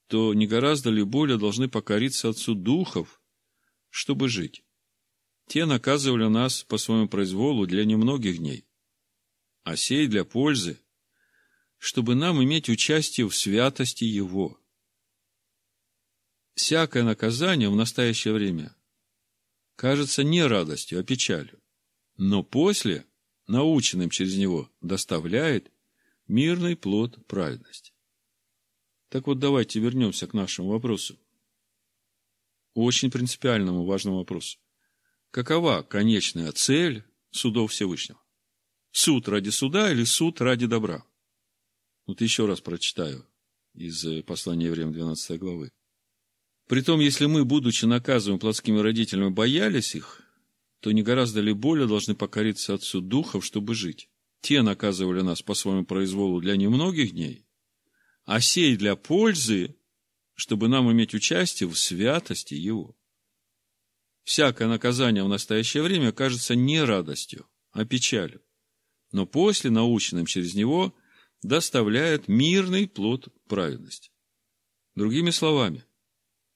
то 0.08 0.34
не 0.34 0.46
гораздо 0.46 0.90
ли 0.90 1.02
более 1.02 1.38
должны 1.38 1.68
покориться 1.68 2.28
Отцу 2.30 2.54
Духов, 2.54 3.22
чтобы 3.90 4.28
жить? 4.28 4.63
Те 5.46 5.66
наказывали 5.66 6.26
нас 6.28 6.64
по 6.64 6.78
своему 6.78 7.08
произволу 7.08 7.66
для 7.66 7.84
немногих 7.84 8.38
дней, 8.38 8.64
а 9.62 9.76
сей 9.76 10.06
для 10.06 10.24
пользы, 10.24 10.78
чтобы 11.78 12.14
нам 12.14 12.42
иметь 12.42 12.68
участие 12.68 13.28
в 13.28 13.36
святости 13.36 14.04
Его. 14.04 14.58
Всякое 16.54 17.02
наказание 17.02 17.68
в 17.68 17.76
настоящее 17.76 18.32
время 18.32 18.74
кажется 19.76 20.22
не 20.24 20.46
радостью, 20.46 21.00
а 21.00 21.02
печалью 21.02 21.60
но 22.16 22.42
после, 22.42 23.06
наученным 23.46 24.10
через 24.10 24.36
него, 24.36 24.70
доставляет 24.80 25.72
мирный 26.26 26.76
плод 26.76 27.24
праведности. 27.26 27.92
Так 29.08 29.26
вот, 29.26 29.38
давайте 29.38 29.80
вернемся 29.80 30.26
к 30.26 30.34
нашему 30.34 30.70
вопросу. 30.70 31.18
Очень 32.74 33.10
принципиальному 33.10 33.84
важному 33.84 34.18
вопросу. 34.18 34.58
Какова 35.34 35.82
конечная 35.82 36.52
цель 36.52 37.02
судов 37.32 37.72
Всевышнего? 37.72 38.20
Суд 38.92 39.26
ради 39.28 39.50
суда 39.50 39.90
или 39.90 40.04
суд 40.04 40.40
ради 40.40 40.66
добра? 40.66 41.04
Вот 42.06 42.20
еще 42.20 42.46
раз 42.46 42.60
прочитаю 42.60 43.26
из 43.74 44.22
послания 44.22 44.66
Евреям 44.66 44.92
12 44.92 45.40
главы. 45.40 45.72
Притом, 46.68 47.00
если 47.00 47.26
мы, 47.26 47.44
будучи 47.44 47.84
наказываем 47.84 48.38
плотскими 48.38 48.78
родителями, 48.78 49.30
боялись 49.30 49.96
их, 49.96 50.22
то 50.78 50.92
не 50.92 51.02
гораздо 51.02 51.40
ли 51.40 51.52
более 51.52 51.88
должны 51.88 52.14
покориться 52.14 52.72
Отцу 52.72 53.00
Духов, 53.00 53.44
чтобы 53.44 53.74
жить? 53.74 54.08
Те 54.40 54.62
наказывали 54.62 55.22
нас 55.22 55.42
по 55.42 55.54
своему 55.54 55.84
произволу 55.84 56.40
для 56.40 56.54
немногих 56.54 57.10
дней, 57.10 57.44
а 58.24 58.40
сей 58.40 58.76
для 58.76 58.94
пользы, 58.94 59.74
чтобы 60.34 60.68
нам 60.68 60.92
иметь 60.92 61.12
участие 61.12 61.68
в 61.68 61.76
святости 61.76 62.54
Его. 62.54 62.96
Всякое 64.24 64.68
наказание 64.68 65.22
в 65.22 65.28
настоящее 65.28 65.82
время 65.82 66.10
кажется 66.10 66.54
не 66.54 66.82
радостью, 66.82 67.46
а 67.72 67.84
печалью, 67.84 68.42
но 69.12 69.26
после, 69.26 69.70
наученным 69.70 70.24
через 70.24 70.54
него, 70.54 70.94
доставляет 71.42 72.26
мирный 72.26 72.88
плод 72.88 73.28
праведности. 73.46 74.10
Другими 74.94 75.28
словами, 75.28 75.84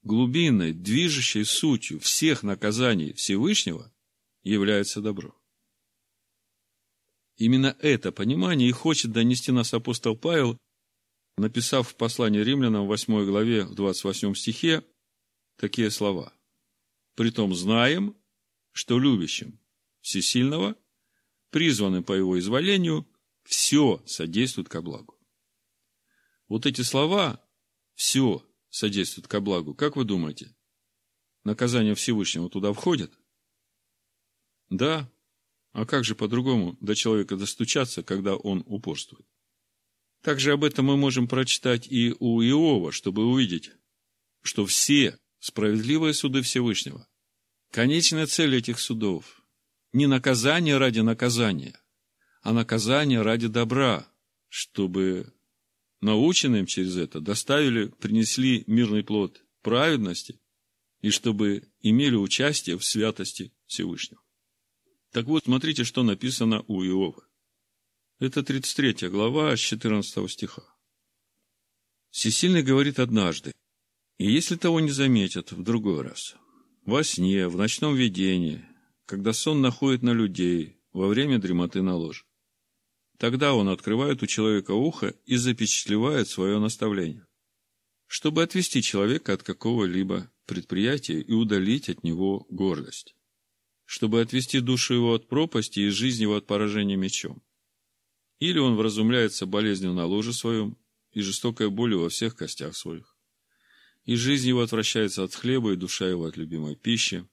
глубинной, 0.03 0.73
движущей 0.73 1.45
сутью 1.45 2.01
всех 2.01 2.43
наказаний 2.43 3.13
Всевышнего 3.13 3.93
является 4.43 5.03
добро. 5.03 5.35
Именно 7.37 7.77
это 7.81 8.13
понимание 8.13 8.69
и 8.69 8.73
хочет 8.73 9.13
донести 9.13 9.53
нас 9.53 9.75
апостол 9.75 10.17
Павел, 10.17 10.57
написав 11.37 11.89
в 11.89 11.97
послании 11.97 12.41
римлянам 12.41 12.85
в 12.85 12.89
8 12.89 13.27
главе, 13.27 13.65
в 13.65 13.75
28 13.75 14.35
стихе, 14.35 14.85
такие 15.57 15.91
слова. 15.91 16.33
«Притом 17.19 17.53
знаем, 17.53 18.17
что 18.71 18.97
любящим 18.97 19.59
всесильного, 20.01 20.77
призванным 21.51 22.05
по 22.05 22.13
его 22.13 22.39
изволению, 22.39 23.11
все 23.43 24.01
содействует 24.07 24.69
ко 24.69 24.83
благу». 24.83 25.19
Вот 26.47 26.65
эти 26.65 26.83
слова 26.83 27.45
«все 27.95 28.49
содействует 28.69 29.27
ко 29.27 29.41
благу», 29.41 29.75
как 29.75 29.97
вы 29.97 30.05
думаете, 30.05 30.55
наказание 31.43 31.97
Всевышнего 31.97 32.49
туда 32.49 32.73
входит– 32.73 33.13
да, 34.71 35.11
а 35.73 35.87
как 35.87 36.05
же 36.05 36.15
по-другому 36.15 36.77
до 36.81 36.95
человека 36.95 37.35
достучаться, 37.37 38.05
когда 38.05 38.37
он 38.37 38.63
упорствует? 38.65 39.27
Также 40.23 40.53
об 40.53 40.63
этом 40.63 40.87
мы 40.87 40.97
можем 40.97 41.27
прочитать 41.27 41.89
и 41.91 42.15
у 42.21 42.41
Иова, 42.43 42.93
чтобы 42.93 43.25
увидеть, 43.27 43.73
что 44.43 44.67
все 44.67 45.19
справедливые 45.41 46.15
суды 46.15 46.43
Всевышнего 46.43 47.07
Конечная 47.71 48.27
цель 48.27 48.57
этих 48.57 48.81
судов– 48.81 49.43
не 49.93 50.07
наказание 50.07 50.79
ради 50.79 51.01
наказания, 51.01 51.79
а 52.43 52.55
наказание 52.55 53.21
ради 53.21 53.47
добра, 53.47 54.11
чтобы 54.49 55.35
наученным 56.01 56.65
через 56.65 56.97
это 56.97 57.21
доставили, 57.21 57.89
принесли 57.89 58.65
мирный 58.67 59.05
плод 59.05 59.45
праведности 59.61 60.41
и 61.03 61.11
чтобы 61.11 61.71
имели 61.81 62.17
участие 62.17 62.79
в 62.79 62.85
святости 62.85 63.53
Всевышнего. 63.67 64.23
Так 65.13 65.27
вот, 65.27 65.45
смотрите, 65.45 65.85
что 65.85 66.03
написано 66.03 66.65
у 66.69 66.83
Иова. 66.83 67.23
Это 68.19 68.43
33 68.43 69.11
глава 69.11 69.55
с 69.55 69.61
14 69.61 70.31
стиха. 70.31 70.63
Всесильный 72.11 72.63
говорит 72.63 72.99
однажды, 72.99 73.55
и 74.19 74.31
если 74.31 74.57
того 74.57 74.81
не 74.81 74.91
заметят 74.91 75.53
в 75.53 75.63
другой 75.63 76.03
раз, 76.03 76.35
во 76.85 77.05
сне, 77.05 77.47
в 77.49 77.57
ночном 77.57 77.95
видении, 77.95 78.67
когда 79.07 79.33
сон 79.33 79.61
находит 79.61 80.03
на 80.03 80.11
людей, 80.11 80.77
во 80.93 81.07
время 81.07 81.39
дремоты 81.39 81.83
на 81.83 81.95
ложе, 81.95 82.25
тогда 83.17 83.55
он 83.55 83.69
открывает 83.69 84.23
у 84.23 84.27
человека 84.27 84.73
ухо 84.73 85.15
и 85.25 85.37
запечатлевает 85.37 86.29
свое 86.29 86.59
наставление, 86.59 87.27
чтобы 88.09 88.43
отвести 88.43 88.83
человека 88.83 89.35
от 89.35 89.45
какого-либо 89.45 90.31
предприятия 90.47 91.21
и 91.21 91.33
удалить 91.33 91.89
от 91.89 92.03
него 92.03 92.45
гордость, 92.51 93.15
чтобы 93.85 94.21
отвести 94.21 94.59
душу 94.59 94.95
его 94.95 95.15
от 95.15 95.29
пропасти 95.29 95.81
и 95.81 95.91
жизнь 95.91 96.23
его 96.23 96.37
от 96.37 96.47
поражения 96.47 96.97
мечом. 96.97 97.41
Или 98.41 98.59
он 98.59 98.77
вразумляется 98.77 99.47
болезнью 99.47 99.93
на 99.93 100.07
ложе 100.07 100.33
своем 100.33 100.77
и 101.13 101.21
жестокой 101.21 101.71
болью 101.71 102.01
во 102.01 102.09
всех 102.09 102.35
костях 102.35 102.75
своих. 102.75 103.18
И 104.09 104.17
жизнь 104.17 104.49
его 104.49 104.63
отвращается 104.63 105.23
от 105.23 105.35
хлеба, 105.35 105.75
и 105.75 105.77
душа 105.77 106.09
его 106.09 106.25
от 106.25 106.39
любимой 106.39 106.77
пищи. 106.77 107.29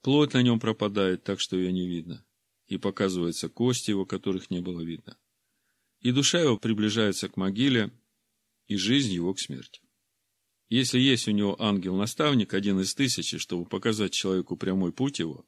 Плоть 0.00 0.32
на 0.32 0.40
нем 0.40 0.58
пропадает 0.58 1.24
так, 1.24 1.40
что 1.40 1.58
ее 1.58 1.72
не 1.72 1.86
видно, 1.86 2.24
и 2.64 2.78
показываются 2.78 3.50
кости 3.50 3.90
его, 3.90 4.06
которых 4.06 4.48
не 4.48 4.62
было 4.62 4.80
видно. 4.80 5.18
И 6.00 6.12
душа 6.12 6.40
его 6.40 6.56
приближается 6.56 7.28
к 7.28 7.36
могиле, 7.36 7.92
и 8.66 8.76
жизнь 8.76 9.12
его 9.12 9.34
к 9.34 9.40
смерти. 9.40 9.82
Если 10.70 10.98
есть 10.98 11.28
у 11.28 11.32
него 11.32 11.60
ангел-наставник, 11.60 12.54
один 12.54 12.80
из 12.80 12.94
тысячи, 12.94 13.36
чтобы 13.36 13.66
показать 13.66 14.14
человеку 14.14 14.56
прямой 14.56 14.94
путь 14.94 15.18
его, 15.18 15.46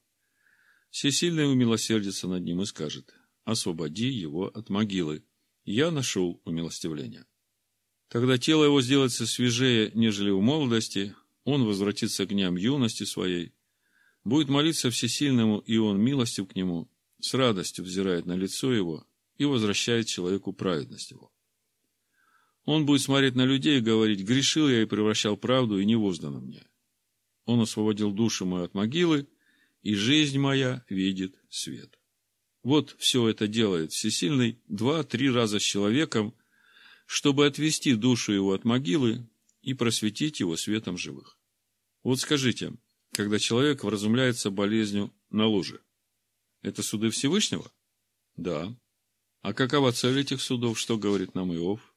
всесильный 0.90 1.50
умилосердится 1.50 2.28
над 2.28 2.42
ним 2.42 2.60
и 2.60 2.66
скажет, 2.66 3.14
освободи 3.44 4.10
его 4.10 4.48
от 4.48 4.68
могилы. 4.68 5.24
Я 5.64 5.90
нашел 5.90 6.42
умилостивление. 6.44 7.24
Тогда 8.12 8.36
тело 8.36 8.64
его 8.64 8.82
сделается 8.82 9.26
свежее, 9.26 9.90
нежели 9.94 10.28
в 10.28 10.42
молодости, 10.42 11.14
он 11.44 11.64
возвратится 11.64 12.26
к 12.26 12.28
дням 12.28 12.56
юности 12.56 13.04
своей, 13.04 13.54
будет 14.22 14.50
молиться 14.50 14.90
всесильному, 14.90 15.60
и 15.60 15.78
он 15.78 15.98
милостив 15.98 16.46
к 16.46 16.54
нему, 16.54 16.90
с 17.22 17.32
радостью 17.32 17.86
взирает 17.86 18.26
на 18.26 18.36
лицо 18.36 18.70
его 18.70 19.06
и 19.38 19.46
возвращает 19.46 20.08
человеку 20.08 20.52
праведность 20.52 21.10
его. 21.10 21.32
Он 22.66 22.84
будет 22.84 23.00
смотреть 23.00 23.34
на 23.34 23.46
людей 23.46 23.78
и 23.78 23.80
говорить, 23.80 24.20
грешил 24.20 24.68
я 24.68 24.82
и 24.82 24.86
превращал 24.86 25.38
правду, 25.38 25.78
и 25.78 25.86
не 25.86 25.96
воздано 25.96 26.38
мне. 26.38 26.66
Он 27.46 27.62
освободил 27.62 28.12
душу 28.12 28.44
мою 28.44 28.64
от 28.64 28.74
могилы, 28.74 29.26
и 29.80 29.94
жизнь 29.94 30.38
моя 30.38 30.84
видит 30.90 31.34
свет. 31.48 31.98
Вот 32.62 32.94
все 32.98 33.26
это 33.30 33.48
делает 33.48 33.92
всесильный 33.92 34.60
два-три 34.68 35.30
раза 35.30 35.58
с 35.58 35.62
человеком, 35.62 36.34
чтобы 37.12 37.44
отвести 37.44 37.94
душу 37.94 38.32
его 38.32 38.54
от 38.54 38.64
могилы 38.64 39.28
и 39.60 39.74
просветить 39.74 40.40
его 40.40 40.56
светом 40.56 40.96
живых. 40.96 41.38
Вот 42.02 42.18
скажите, 42.18 42.72
когда 43.12 43.38
человек 43.38 43.84
вразумляется 43.84 44.50
болезнью 44.50 45.12
на 45.28 45.44
луже, 45.44 45.82
это 46.62 46.82
суды 46.82 47.10
Всевышнего? 47.10 47.70
Да. 48.36 48.74
А 49.42 49.52
какова 49.52 49.92
цель 49.92 50.20
этих 50.20 50.40
судов, 50.40 50.78
что 50.78 50.96
говорит 50.96 51.34
нам 51.34 51.54
Иов? 51.54 51.94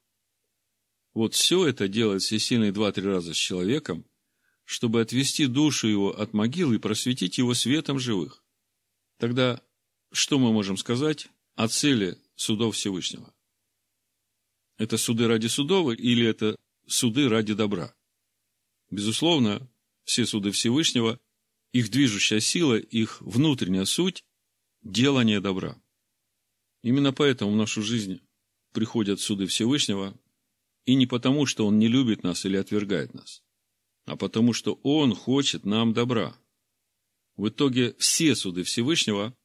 Вот 1.14 1.32
все 1.32 1.66
это 1.66 1.88
делает 1.88 2.20
всесильный 2.20 2.70
два-три 2.70 3.06
раза 3.06 3.32
с 3.32 3.38
человеком, 3.38 4.04
чтобы 4.64 5.00
отвести 5.00 5.46
душу 5.46 5.88
его 5.88 6.10
от 6.10 6.34
могилы 6.34 6.74
и 6.74 6.78
просветить 6.78 7.38
его 7.38 7.54
светом 7.54 7.98
живых. 7.98 8.44
Тогда 9.16 9.62
что 10.12 10.38
мы 10.38 10.52
можем 10.52 10.76
сказать 10.76 11.28
о 11.54 11.68
цели 11.68 12.18
судов 12.34 12.76
Всевышнего? 12.76 13.32
Это 14.78 14.98
суды 14.98 15.26
ради 15.26 15.46
судов 15.46 15.94
или 15.98 16.26
это 16.26 16.56
суды 16.86 17.28
ради 17.28 17.54
добра? 17.54 17.94
Безусловно, 18.90 19.70
все 20.04 20.26
суды 20.26 20.50
Всевышнего, 20.50 21.18
их 21.72 21.90
движущая 21.90 22.40
сила, 22.40 22.78
их 22.78 23.20
внутренняя 23.22 23.86
суть– 23.86 24.22
делание 24.82 25.40
добра. 25.40 25.80
Именно 26.82 27.12
поэтому 27.12 27.52
в 27.52 27.56
нашу 27.56 27.82
жизнь 27.82 28.20
приходят 28.72 29.18
суды 29.18 29.46
Всевышнего, 29.46 30.18
и 30.84 30.94
не 30.94 31.06
потому, 31.06 31.46
что 31.46 31.66
Он 31.66 31.78
не 31.78 31.88
любит 31.88 32.22
нас 32.22 32.44
или 32.44 32.56
отвергает 32.56 33.14
нас, 33.14 33.42
а 34.04 34.16
потому, 34.16 34.52
что 34.52 34.78
Он 34.82 35.14
хочет 35.14 35.64
нам 35.64 35.94
добра. 35.94 36.38
В 37.36 37.48
итоге 37.48 37.94
все 37.94 38.36
суды 38.36 38.62
Всевышнего, 38.62 39.36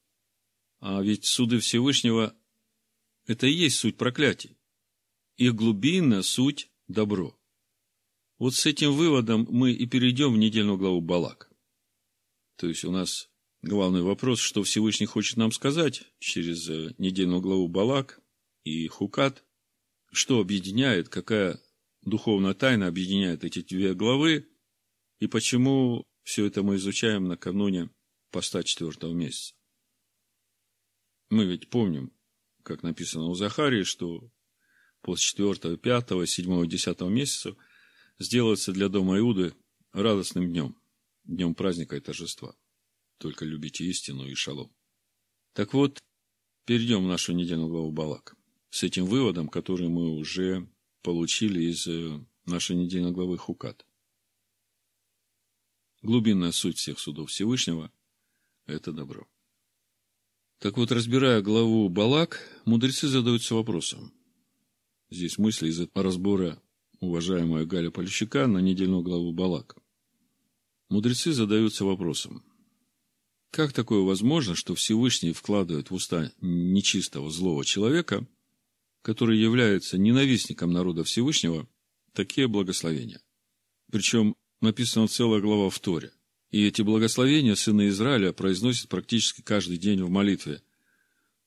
а 0.80 1.02
ведь 1.02 1.26
суды 1.26 1.60
Всевышнего– 1.60 2.36
это 3.28 3.48
и 3.48 3.54
есть 3.54 3.78
суть 3.78 3.98
проклятий 3.98 4.58
их 5.42 5.56
глубинная 5.56 6.22
суть– 6.22 6.70
добро. 6.88 7.36
Вот 8.38 8.54
с 8.54 8.68
этим 8.68 8.94
выводом 8.94 9.48
мы 9.50 9.72
и 9.72 9.88
перейдем 9.88 10.34
в 10.34 10.38
недельную 10.38 10.78
главу 10.78 11.02
Балак. 11.02 11.52
То 12.58 12.68
есть 12.68 12.86
у 12.86 12.92
нас 12.92 13.28
главный 13.64 14.04
вопрос, 14.04 14.40
что 14.40 14.62
Всевышний 14.62 15.08
хочет 15.08 15.38
нам 15.38 15.52
сказать 15.52 16.04
через 16.20 16.70
э, 16.70 16.94
недельную 17.00 17.42
главу 17.42 17.68
Балак 17.68 18.22
и 18.64 18.88
Хукат, 18.88 19.44
что 20.12 20.40
объединяет, 20.40 21.10
какая 21.10 21.60
духовная 22.04 22.54
тайна 22.54 22.86
объединяет 22.86 23.44
эти 23.44 23.64
две 23.64 23.96
главы, 23.96 24.48
и 25.20 25.26
почему 25.26 26.06
все 26.22 26.46
это 26.46 26.62
мы 26.62 26.76
изучаем 26.76 27.28
накануне 27.28 27.90
поста 28.30 28.62
четвертого 28.62 29.14
месяца. 29.14 29.56
Мы 31.32 31.46
ведь 31.46 31.72
помним, 31.72 32.14
как 32.62 32.84
написано 32.84 33.26
у 33.26 33.34
Захарии, 33.34 33.82
что 33.82 34.32
после 35.02 35.54
4, 35.54 35.78
5, 35.78 36.30
7, 36.30 36.68
10 36.68 37.02
месяца 37.02 37.56
сделается 38.20 38.72
для 38.72 38.90
дома 38.90 39.18
Иуды 39.18 39.54
радостным 39.92 40.48
днем, 40.48 40.78
днем 41.24 41.56
праздника 41.56 41.96
и 41.96 42.00
торжества. 42.00 42.56
Только 43.18 43.46
любите 43.46 43.86
истину 43.86 44.28
и 44.28 44.34
шалом. 44.34 44.74
Так 45.54 45.74
вот, 45.74 46.00
перейдем 46.66 47.04
в 47.04 47.08
нашу 47.08 47.34
недельную 47.34 47.70
главу 47.70 47.92
Балак 47.92 48.36
с 48.70 48.84
этим 48.84 49.06
выводом, 49.06 49.50
который 49.50 49.90
мы 49.90 50.16
уже 50.16 50.70
получили 51.02 51.64
из 51.64 51.88
э, 51.88 52.26
нашей 52.46 52.76
недельной 52.76 53.12
главы 53.12 53.38
Хукат. 53.38 53.86
Глубинная 56.02 56.52
суть 56.52 56.78
всех 56.78 57.00
судов 57.00 57.30
Всевышнего– 57.30 57.92
это 58.66 58.92
добро. 58.92 59.28
Так 60.60 60.78
вот, 60.78 60.92
разбирая 60.92 61.42
главу 61.42 61.90
Балак, 61.90 62.40
мудрецы 62.66 63.08
задаются 63.08 63.56
вопросом– 63.56 64.14
Здесь 65.12 65.38
мысли 65.38 65.68
из 65.68 65.82
разбора 65.94 66.62
уважаемого 67.02 67.66
Галя 67.66 67.92
Полищука 67.92 68.48
на 68.48 68.60
недельную 68.60 69.04
главу 69.04 69.34
Балак. 69.34 69.76
Мудрецы 70.90 71.34
задаются 71.34 71.84
вопросом, 71.84 72.44
как 73.52 73.74
такое 73.74 74.00
возможно, 74.00 74.56
что 74.56 74.76
Всевышний 74.76 75.34
вкладывает 75.34 75.92
в 75.92 75.94
уста 75.94 76.32
нечистого 76.40 77.30
злого 77.30 77.66
человека, 77.66 78.26
который 79.02 79.38
является 79.38 79.98
ненавистником 79.98 80.72
народа 80.72 81.04
Всевышнего, 81.04 81.68
такие 82.14 82.48
благословения? 82.48 83.22
Причем 83.92 84.36
написана 84.62 85.10
целая 85.10 85.42
глава 85.42 85.70
в 85.70 85.80
Торе. 85.80 86.14
И 86.52 86.66
эти 86.66 86.82
благословения 86.82 87.56
сыны 87.56 87.90
Израиля 87.90 88.32
произносят 88.32 88.88
практически 88.88 89.42
каждый 89.42 89.78
день 89.78 90.02
в 90.02 90.10
молитве. 90.10 90.62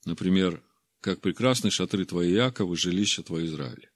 Например, 0.05 0.63
как 1.05 1.21
прекрасны 1.21 1.71
шатры 1.71 2.07
твои, 2.07 2.33
Иаков, 2.33 2.73
и 2.73 2.77
жилища 2.77 3.23
твои, 3.23 3.45
Израиль. 3.45 3.91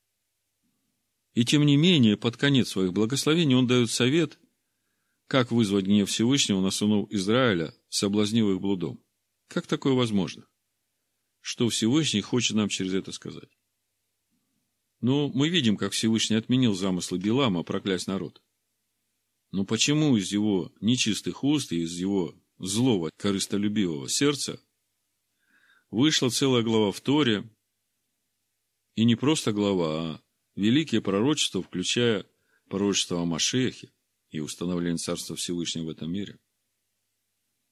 И 1.32 1.42
тем 1.46 1.64
не 1.64 1.78
менее, 1.78 2.18
под 2.18 2.36
конец 2.36 2.68
своих 2.68 2.92
благословений 2.92 3.54
он 3.54 3.66
дает 3.66 3.90
совет, 3.90 4.38
как 5.26 5.50
вызвать 5.50 5.86
гнев 5.86 6.10
Всевышнего 6.10 6.60
на 6.60 6.70
сынов 6.70 7.10
Израиля, 7.10 7.74
соблазнив 7.88 8.50
их 8.50 8.60
блудом. 8.60 9.02
Как 9.46 9.66
такое 9.66 9.94
возможно? 9.94 10.46
Что 11.40 11.70
Всевышний 11.70 12.20
хочет 12.20 12.58
нам 12.58 12.68
через 12.68 12.92
это 12.92 13.10
сказать? 13.12 13.56
Ну, 15.00 15.32
мы 15.32 15.48
видим, 15.48 15.78
как 15.78 15.92
Всевышний 15.92 16.36
отменил 16.36 16.74
замыслы 16.74 17.16
Билама 17.16 17.62
проклясть 17.62 18.06
народ. 18.06 18.42
Но 19.50 19.64
почему 19.64 20.14
из 20.18 20.30
его 20.30 20.74
нечистых 20.82 21.42
уст 21.42 21.72
и 21.72 21.80
из 21.80 21.94
его 21.94 22.34
злого, 22.58 23.10
корыстолюбивого 23.16 24.10
сердца 24.10 24.60
вышла 25.90 26.30
целая 26.30 26.62
глава 26.62 26.92
в 26.92 27.00
Торе, 27.00 27.48
и 28.94 29.04
не 29.04 29.14
просто 29.14 29.52
глава, 29.52 30.14
а 30.14 30.22
великие 30.56 31.00
пророчества, 31.00 31.62
включая 31.62 32.26
пророчество 32.68 33.20
о 33.22 33.24
Машехе 33.24 33.92
и 34.30 34.40
установление 34.40 34.98
Царства 34.98 35.36
Всевышнего 35.36 35.86
в 35.86 35.90
этом 35.90 36.12
мире. 36.12 36.38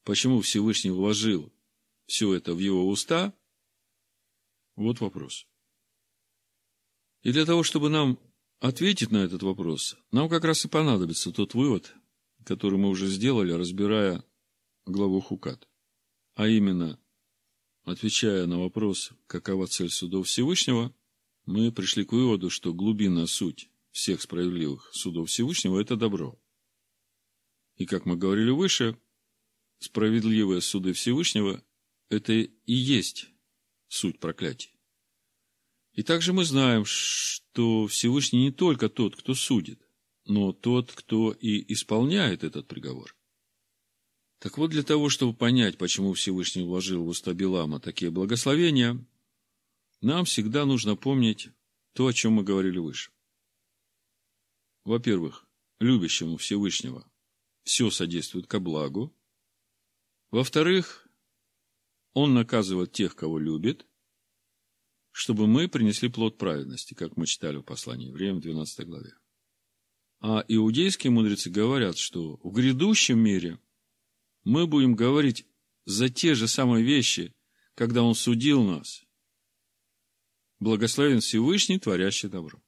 почему 0.05 0.40
Всевышний 0.40 0.92
вложил 0.92 1.52
все 2.07 2.33
это 2.35 2.55
в 2.55 2.61
его 2.61 2.88
уста, 2.88 3.35
вот 4.76 5.00
вопрос. 5.00 5.48
И 7.22 7.33
для 7.33 7.44
того, 7.44 7.64
чтобы 7.64 7.90
нам 7.90 8.20
ответить 8.61 9.11
на 9.11 9.18
этот 9.18 9.42
вопрос, 9.42 9.96
нам 10.12 10.29
как 10.29 10.44
раз 10.44 10.64
и 10.64 10.68
понадобится 10.68 11.33
тот 11.33 11.55
вывод, 11.55 11.92
который 12.44 12.79
мы 12.79 12.88
уже 12.88 13.09
сделали, 13.09 13.52
разбирая 13.52 14.22
главу 14.85 15.20
Хукат. 15.20 15.68
А 16.35 16.46
именно, 16.46 17.00
отвечая 17.87 18.46
на 18.46 18.61
вопрос, 18.61 19.12
какова 19.27 19.66
цель 19.66 19.90
судов 19.90 20.27
Всевышнего, 20.27 20.94
мы 21.46 21.72
пришли 21.72 22.05
к 22.05 22.12
выводу, 22.12 22.51
что 22.51 22.75
глубинная 22.75 23.27
суть 23.27 23.70
всех 23.92 24.20
справедливых 24.20 24.90
судов 24.92 25.31
Всевышнего– 25.31 25.81
это 25.81 25.96
добро. 25.96 26.38
И, 27.77 27.87
как 27.87 28.05
мы 28.05 28.16
говорили 28.16 28.51
выше, 28.51 28.99
справедливые 29.79 30.61
суды 30.61 30.92
Всевышнего– 30.92 31.64
это 32.11 32.33
и 32.33 32.51
есть 32.66 33.29
суть 33.88 34.18
проклятий. 34.18 34.72
И 35.92 36.03
также 36.03 36.33
мы 36.33 36.44
знаем, 36.44 36.85
что 36.85 37.87
Всевышний 37.87 38.44
не 38.44 38.53
только 38.53 38.88
тот, 38.88 39.16
кто 39.16 39.35
судит, 39.35 39.81
но 40.25 40.53
тот, 40.53 40.92
кто 40.92 41.33
и 41.33 41.72
исполняет 41.72 42.42
этот 42.44 42.66
приговор. 42.66 43.15
Так 44.38 44.59
вот, 44.59 44.70
для 44.70 44.83
того, 44.83 45.09
чтобы 45.09 45.35
понять, 45.35 45.79
почему 45.79 46.12
Всевышний 46.12 46.64
вложил 46.64 47.05
в 47.05 47.09
уста 47.09 47.33
Билама 47.33 47.81
такие 47.81 48.11
благословения, 48.11 49.05
нам 50.01 50.25
всегда 50.25 50.66
нужно 50.66 50.94
помнить 50.96 51.49
то, 51.94 52.07
о 52.07 52.12
чем 52.12 52.35
мы 52.35 52.44
говорили 52.44 52.79
выше. 52.79 53.11
Во-первых, 54.85 55.46
любящему 55.81 56.37
Всевышнего 56.37 57.11
все 57.64 57.90
содействует 57.90 58.46
ко 58.46 58.61
благу. 58.61 59.16
Во-вторых, 60.31 61.09
он 62.12 62.35
наказывает 62.35 62.92
тех, 62.92 63.16
кого 63.16 63.38
любит– 63.38 63.87
чтобы 65.16 65.46
мы 65.46 65.66
принесли 65.66 66.11
плод 66.11 66.37
праведности, 66.37 66.92
как 66.92 67.16
мы 67.16 67.25
читали 67.25 67.57
в 67.57 67.62
послании 67.62 68.09
Евреям 68.09 68.37
в 68.37 68.42
12 68.42 68.87
главе. 68.87 69.14
А 70.20 70.44
иудейские 70.46 71.11
мудрецы 71.11 71.49
говорят, 71.49 71.96
что 71.96 72.38
в 72.42 72.53
грядущем 72.53 73.18
мире 73.18 73.59
мы 74.46 74.68
будем 74.68 74.94
говорить 74.94 75.44
за 75.87 76.09
те 76.09 76.37
же 76.37 76.46
самые 76.46 76.85
вещи, 76.85 77.35
когда 77.74 78.04
Он 78.04 78.14
судил 78.14 78.62
нас. 78.62 79.04
Благословен 80.61 81.20
Всевышний, 81.20 81.80
творящий 81.80 82.28
добро. 82.28 82.62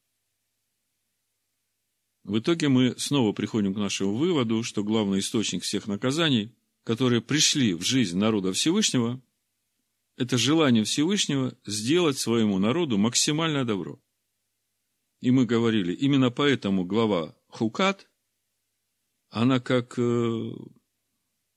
В 2.25 2.41
итоге 2.41 2.69
мы 2.69 2.99
снова 2.99 3.33
приходим 3.33 3.75
к 3.75 3.79
нашему 3.79 4.17
выводу, 4.17 4.65
что 4.65 4.83
главный 4.83 5.21
источник 5.21 5.63
всех 5.63 5.87
наказаний, 5.87 6.53
которые 6.83 7.23
пришли 7.23 7.75
в 7.75 7.83
жизнь 7.83 8.19
народа 8.19 8.53
Всевышнего, 8.53 9.23
это 10.17 10.37
желание 10.37 10.83
Всевышнего 10.83 11.57
сделать 11.65 12.19
своему 12.19 12.59
народу 12.59 12.99
максимальное 12.99 13.65
добро. 13.65 14.03
И 15.21 15.31
мы 15.31 15.47
говорили, 15.47 15.95
именно 15.95 16.33
поэтому 16.33 16.85
глава 16.85 17.37
Хукат, 17.47 18.11
она 19.31 19.61
как 19.61 19.97
э, 19.97 20.51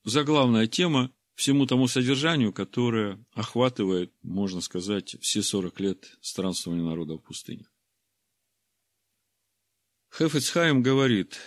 заглавная 0.03 0.67
тема 0.67 1.11
всему 1.35 1.65
тому 1.65 1.87
содержанию, 1.87 2.53
которое 2.53 3.23
охватывает, 3.33 4.13
можно 4.21 4.61
сказать, 4.61 5.15
все 5.21 5.41
40 5.41 5.79
лет 5.79 6.17
странствования 6.21 6.83
народа 6.83 7.15
в 7.15 7.19
пустыне. 7.19 7.67
Хефецхайм 10.13 10.83
говорит, 10.83 11.39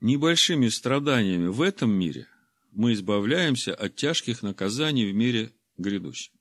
небольшими 0.00 0.68
страданиями 0.68 1.48
в 1.48 1.62
этом 1.62 1.90
мире 1.90 2.28
мы 2.70 2.92
избавляемся 2.92 3.74
от 3.74 3.96
тяжких 3.96 4.42
наказаний 4.42 5.10
в 5.10 5.14
мире 5.14 5.52
грядущем. 5.76 6.32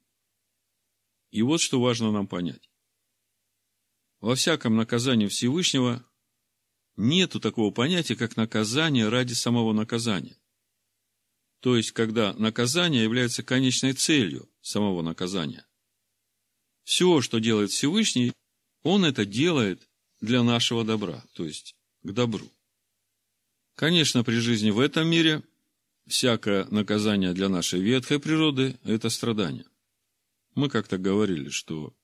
И 1.31 1.41
вот 1.41 1.61
что 1.61 1.79
важно 1.79 2.11
нам 2.11 2.27
понять. 2.27 2.69
Во 4.19 4.35
всяком 4.35 4.75
наказании 4.75 5.27
Всевышнего 5.27 6.05
нету 6.95 7.39
такого 7.39 7.71
понятия, 7.71 8.15
как 8.15 8.37
наказание 8.37 9.09
ради 9.09 9.33
самого 9.33 9.73
наказания. 9.73 10.37
То 11.63 11.77
есть, 11.77 11.93
когда 11.93 12.33
наказание 12.33 13.03
является 13.03 13.41
конечной 13.41 13.93
целью 13.93 14.49
самого 14.61 15.01
наказания. 15.01 15.65
Все, 16.83 17.21
что 17.21 17.39
делает 17.39 17.71
Всевышний, 17.71 18.33
Он 18.81 19.05
это 19.05 19.25
делает 19.25 19.87
для 20.19 20.43
нашего 20.43 20.83
добра, 20.83 21.23
то 21.31 21.45
есть 21.45 21.73
к 22.01 22.11
добру. 22.11 22.51
Конечно, 23.75 24.25
при 24.25 24.39
жизни 24.39 24.71
в 24.71 24.79
этом 24.81 25.07
мире 25.07 25.41
всякое 26.05 26.65
наказание 26.65 27.31
для 27.31 27.47
нашей 27.47 27.79
ветхой 27.79 28.19
природы– 28.19 28.77
это 28.83 29.09
страдание. 29.09 29.65
Мы 30.55 30.67
как-то 30.69 30.97
говорили, 30.97 31.47
что 31.47 31.95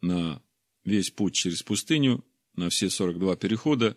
на 0.00 0.42
весь 0.82 1.12
путь 1.12 1.36
через 1.36 1.62
пустыню, 1.62 2.24
на 2.54 2.68
все 2.68 2.90
42 2.90 3.36
перехода, 3.36 3.96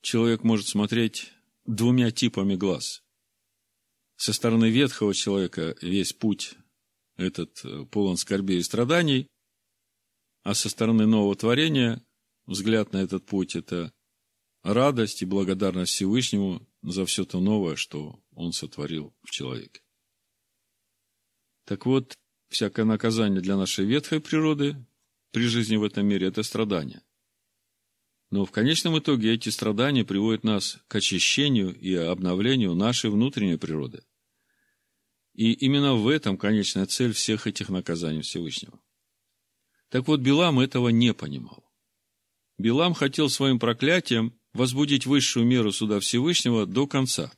человек 0.00 0.42
может 0.42 0.68
смотреть 0.68 1.32
двумя 1.66 2.10
типами 2.10 2.56
глаз. 2.56 3.03
Со 4.16 4.32
стороны 4.32 4.70
ветхого 4.70 5.14
человека 5.14 5.76
весь 5.80 6.12
путь 6.12 6.54
этот 7.16 7.64
э, 7.64 7.84
полон 7.86 8.16
скорбей 8.16 8.58
и 8.58 8.62
страданий, 8.62 9.28
а 10.42 10.54
со 10.54 10.68
стороны 10.68 11.06
нового 11.06 11.34
творения 11.36 12.02
взгляд 12.46 12.92
на 12.92 12.98
этот 12.98 13.26
путь– 13.26 13.56
это 13.56 13.92
радость 14.62 15.22
и 15.22 15.26
благодарность 15.26 15.92
Всевышнему 15.92 16.66
за 16.82 17.06
все 17.06 17.24
то 17.24 17.40
новое, 17.40 17.76
что 17.76 18.20
Он 18.34 18.52
сотворил 18.52 19.14
в 19.22 19.30
человеке. 19.30 19.80
Так 21.64 21.86
вот, 21.86 22.14
всякое 22.48 22.84
наказание 22.84 23.40
для 23.40 23.56
нашей 23.56 23.84
ветхой 23.84 24.20
природы 24.20 24.76
при 25.32 25.46
жизни 25.46 25.76
в 25.76 25.84
этом 25.84 26.06
мире– 26.06 26.26
это 26.28 26.42
страдания. 26.42 27.02
Но 28.34 28.44
в 28.44 28.50
конечном 28.50 28.98
итоге 28.98 29.32
эти 29.32 29.48
страдания 29.48 30.04
приводят 30.04 30.42
нас 30.42 30.78
к 30.88 30.96
очищению 30.96 31.72
и 31.72 31.94
обновлению 31.94 32.74
нашей 32.74 33.08
внутренней 33.08 33.58
природы. 33.58 34.02
И 35.34 35.52
именно 35.52 35.94
в 35.94 36.08
этом 36.08 36.36
конечная 36.36 36.86
цель 36.86 37.12
всех 37.12 37.46
этих 37.46 37.68
наказаний 37.68 38.22
Всевышнего. 38.22 38.80
Так 39.88 40.08
вот, 40.08 40.18
Билам 40.18 40.58
этого 40.58 40.88
не 40.88 41.14
понимал. 41.14 41.70
Билам 42.58 42.94
хотел 42.94 43.30
своим 43.30 43.60
проклятием 43.60 44.36
возбудить 44.52 45.06
высшую 45.06 45.46
меру 45.46 45.70
суда 45.70 46.00
Всевышнего 46.00 46.66
до 46.66 46.88
конца. 46.88 47.30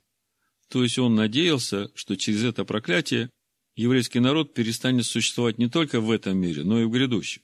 То 0.70 0.82
есть 0.82 0.98
он 0.98 1.14
надеялся, 1.14 1.90
что 1.94 2.16
через 2.16 2.42
это 2.42 2.64
проклятие 2.64 3.28
еврейский 3.74 4.20
народ 4.20 4.54
перестанет 4.54 5.04
существовать 5.04 5.59
не 5.59 5.68
только 5.68 6.00
в 6.00 6.11
этом 6.11 6.38
мире, 6.38 6.64
но 6.64 6.80
и 6.80 6.85
в 6.85 6.90
грядущем. 6.90 7.42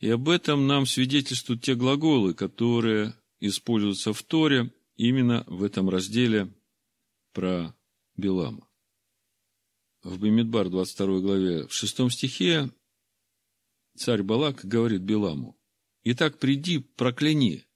И 0.00 0.08
об 0.10 0.28
этом 0.28 0.66
нам 0.66 0.86
свидетельствуют 0.86 1.62
те 1.62 1.74
глаголы, 1.74 2.34
которые 2.34 3.14
используются 3.38 4.12
в 4.12 4.22
Торе 4.22 4.72
именно 4.96 5.44
в 5.46 5.62
этом 5.62 5.88
разделе 5.88 6.52
про 7.32 7.74
Билама. 8.16 8.68
В 10.02 10.18
Бемидбар 10.18 10.68
22 10.70 11.20
главе 11.20 11.66
в 11.66 11.72
6 11.72 12.10
стихе 12.10 12.70
царь 13.96 14.22
Балак 14.22 14.64
говорит 14.64 15.02
Биламу, 15.02 15.58
«Итак, 16.02 16.38
приди, 16.38 16.78
прокляни, 16.78 17.66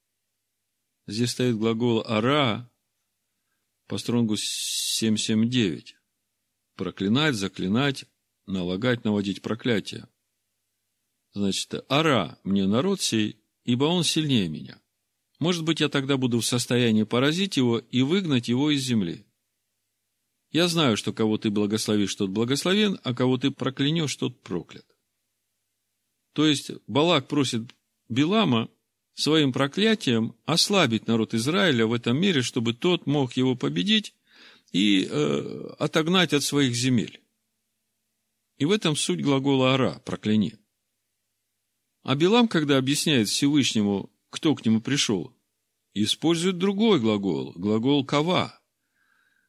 Здесь 1.07 1.33
стоит 1.33 1.57
глагол 1.57 2.03
«ара» 2.07 2.71
по 3.89 3.99
стронгу 3.99 4.37
779. 4.39 5.97
Проклинать, 6.77 7.35
заклинать, 7.35 8.07
налагать, 8.47 9.05
наводить 9.05 9.43
проклятие. 9.43 10.09
Значит, 11.35 11.85
«ара 11.89 12.39
мне 12.45 12.67
народ 12.67 13.01
сей, 13.01 13.37
ибо 13.65 13.85
он 13.85 14.05
сильнее 14.05 14.49
меня». 14.49 14.81
Может 15.41 15.65
быть, 15.65 15.81
я 15.81 15.89
тогда 15.89 16.17
буду 16.17 16.41
в 16.41 16.47
состоянии 16.47 17.03
поразить 17.03 17.57
его 17.57 17.79
и 17.79 18.03
выгнать 18.03 18.49
его 18.49 18.71
из 18.71 18.83
земли. 18.83 19.27
Я 20.53 20.69
знаю, 20.69 20.97
что 20.97 21.13
кого 21.13 21.37
ты 21.37 21.51
благословишь, 21.51 22.15
тот 22.15 22.31
благословен, 22.31 23.01
а 23.03 23.13
кого 23.13 23.37
ты 23.37 23.51
проклянешь, 23.51 24.15
тот 24.15 24.41
проклят. 24.43 24.87
То 26.33 26.47
есть, 26.47 26.71
Балак 26.87 27.27
просит 27.27 27.63
Билама 28.09 28.71
своим 29.15 29.53
проклятием 29.53 30.37
ослабить 30.45 31.09
народ 31.09 31.35
Израиля 31.35 31.87
в 31.87 31.93
этом 31.93 32.17
мире, 32.21 32.43
чтобы 32.43 32.73
тот 32.73 33.07
мог 33.07 33.33
его 33.33 33.57
победить 33.57 34.15
и 34.71 35.09
э, 35.11 35.75
отогнать 35.79 36.33
от 36.33 36.45
своих 36.45 36.75
земель. 36.75 37.21
И 38.57 38.65
в 38.65 38.71
этом 38.71 38.95
суть 38.95 39.21
глагола 39.21 39.75
«ара»– 39.75 40.01
«прокляни». 40.05 40.59
А 42.05 42.17
Билам, 42.17 42.49
когда 42.49 42.77
объясняет 42.77 43.29
Всевышнему, 43.29 44.13
кто 44.29 44.55
к 44.55 44.65
нему 44.67 44.83
пришел, 44.83 45.35
использует 45.95 46.59
другой 46.59 47.01
глагол, 47.01 47.53
глагол 47.57 48.05
«кава», 48.05 48.61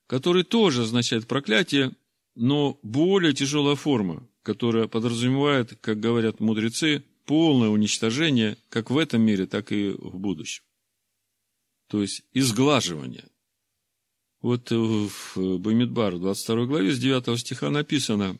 который 0.08 0.44
тоже 0.44 0.84
означает 0.84 1.28
проклятие, 1.28 1.92
но 2.34 2.80
более 2.82 3.34
тяжелая 3.34 3.76
форма, 3.76 4.26
которая 4.42 4.88
подразумевает, 4.88 5.78
как 5.82 6.00
говорят 6.00 6.40
мудрецы, 6.40 7.04
полное 7.26 7.68
уничтожение 7.68 8.58
как 8.70 8.90
в 8.90 8.98
этом 8.98 9.22
мире, 9.22 9.48
так 9.48 9.74
и 9.74 9.90
в 9.90 10.18
будущем. 10.18 10.64
То 11.88 12.02
есть 12.02 12.24
изглаживание. 12.32 13.28
Вот 14.42 14.72
в 14.72 15.58
Бамидбар, 15.58 16.20
22 16.20 16.66
главе, 16.68 16.94
с 16.94 17.00
9 17.00 17.38
стиха 17.38 17.70
написано, 17.70 18.40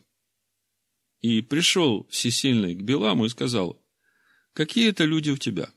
«И 1.20 1.42
пришел 1.42 2.06
всесильный 2.08 2.74
к 2.74 2.82
Беламу 2.82 3.26
и 3.26 3.28
сказал, 3.28 3.82
какие 4.56 4.88
это 4.88 5.04
люди 5.04 5.30
у 5.30 5.36
тебя?» 5.36 5.70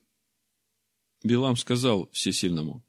Белам 1.24 1.58
сказал 1.58 2.10
всесильному, 2.12 2.84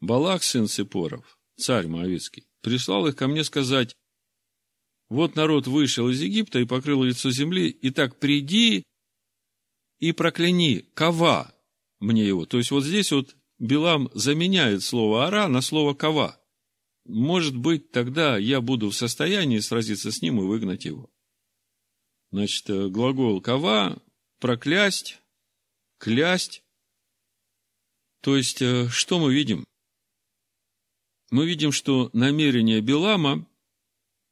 «Балак, 0.00 0.42
сын 0.42 0.66
Сепоров, 0.66 1.38
царь 1.56 1.86
Моавицкий, 1.86 2.48
прислал 2.60 3.06
их 3.06 3.16
ко 3.16 3.28
мне 3.28 3.44
сказать, 3.44 3.94
вот 5.08 5.36
народ 5.36 5.66
вышел 5.66 6.08
из 6.08 6.20
Египта 6.20 6.58
и 6.58 6.66
покрыл 6.66 7.02
лицо 7.02 7.30
земли, 7.30 7.68
и 7.68 7.90
так 7.90 8.18
приди 8.18 8.82
и 9.98 10.12
прокляни 10.12 10.84
кова 10.94 11.54
мне 11.98 12.26
его. 12.26 12.44
То 12.44 12.58
есть 12.58 12.70
вот 12.70 12.84
здесь 12.84 13.10
вот 13.12 13.34
Билам 13.58 14.10
заменяет 14.14 14.82
слово 14.82 15.26
ара 15.26 15.48
на 15.48 15.62
слово 15.62 15.94
кова. 15.94 16.40
Может 17.04 17.56
быть, 17.56 17.90
тогда 17.90 18.36
я 18.36 18.60
буду 18.60 18.90
в 18.90 18.94
состоянии 18.94 19.58
сразиться 19.60 20.12
с 20.12 20.20
ним 20.20 20.40
и 20.40 20.44
выгнать 20.44 20.84
его. 20.84 21.10
Значит, 22.30 22.68
э, 22.68 22.88
глагол 22.88 23.40
кава– 23.40 24.00
проклясть, 24.40 25.18
клясть. 25.98 26.62
То 28.20 28.36
есть, 28.36 28.62
э, 28.62 28.88
что 28.88 29.18
мы 29.18 29.32
видим? 29.32 29.64
Мы 31.30 31.46
видим, 31.46 31.72
что 31.72 32.10
намерение 32.12 32.80
Билама 32.80 33.46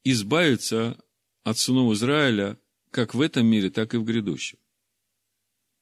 избавиться 0.03 0.97
от 1.43 1.57
сынов 1.57 1.93
Израиля 1.93 2.59
как 2.91 3.13
в 3.13 3.21
этом 3.21 3.45
мире, 3.45 3.69
так 3.69 3.93
и 3.93 3.97
в 3.97 4.03
грядущем. 4.03 4.57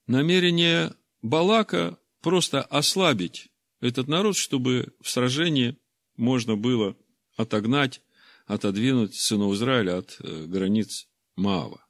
Намерение 0.07 0.93
Балака 1.21 1.97
просто 2.21 2.61
ослабить 2.61 3.49
этот 3.79 4.07
народ, 4.07 4.35
чтобы 4.35 4.93
в 5.01 5.09
сражении 5.09 5.77
можно 6.17 6.55
было 6.55 6.97
отогнать, 7.35 8.01
отодвинуть 8.45 9.15
сынов 9.15 9.53
Израиля 9.53 9.99
от 9.99 10.17
э, 10.19 10.45
границ 10.45 11.07
Маава. 11.35 11.85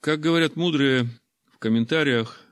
Как 0.00 0.20
говорят 0.20 0.56
мудрые 0.56 1.08
комментариях, 1.64 2.42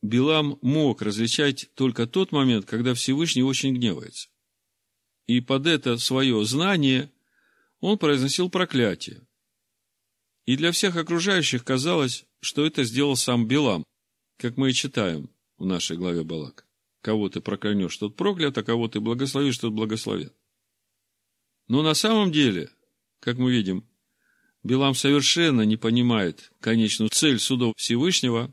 Билам 0.00 0.58
мог 0.62 1.02
различать 1.02 1.68
только 1.74 2.06
тот 2.06 2.32
момент, 2.32 2.64
когда 2.64 2.94
Всевышний 2.94 3.42
очень 3.42 3.74
гневается. 3.74 4.30
И 5.26 5.42
под 5.42 5.66
это 5.66 5.98
свое 5.98 6.42
знание 6.46 7.12
он 7.80 7.98
произносил 7.98 8.48
проклятие. 8.48 9.26
И 10.46 10.56
для 10.56 10.72
всех 10.72 10.96
окружающих 10.96 11.64
казалось, 11.64 12.24
что 12.40 12.64
это 12.64 12.84
сделал 12.84 13.14
сам 13.16 13.46
Билам, 13.46 13.84
как 14.38 14.56
мы 14.56 14.70
и 14.70 14.72
читаем 14.72 15.28
в 15.58 15.66
нашей 15.66 15.98
главе 15.98 16.24
Балак. 16.24 16.66
Кого 17.02 17.28
ты 17.28 17.42
проклянешь, 17.42 17.98
тот 17.98 18.16
проклят, 18.16 18.56
а 18.56 18.64
кого 18.64 18.88
ты 18.88 19.00
благословишь, 19.00 19.58
тот 19.58 19.74
благословен. 19.74 20.32
Но 21.68 21.82
на 21.82 21.92
самом 21.92 22.32
деле, 22.32 22.70
как 23.20 23.36
мы 23.36 23.52
видим, 23.52 23.86
Билам 24.66 24.94
совершенно 24.94 25.62
не 25.62 25.76
понимает 25.76 26.52
конечную 26.60 27.10
цель 27.10 27.38
судов 27.38 27.74
Всевышнего 27.76 28.52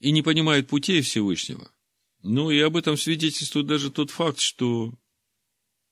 и 0.00 0.10
не 0.10 0.22
понимает 0.22 0.68
путей 0.68 1.00
Всевышнего. 1.00 1.70
Ну 2.22 2.50
и 2.50 2.58
об 2.60 2.76
этом 2.76 2.96
свидетельствует 2.96 3.66
даже 3.66 3.90
тот 3.90 4.10
факт, 4.10 4.40
что 4.40 4.92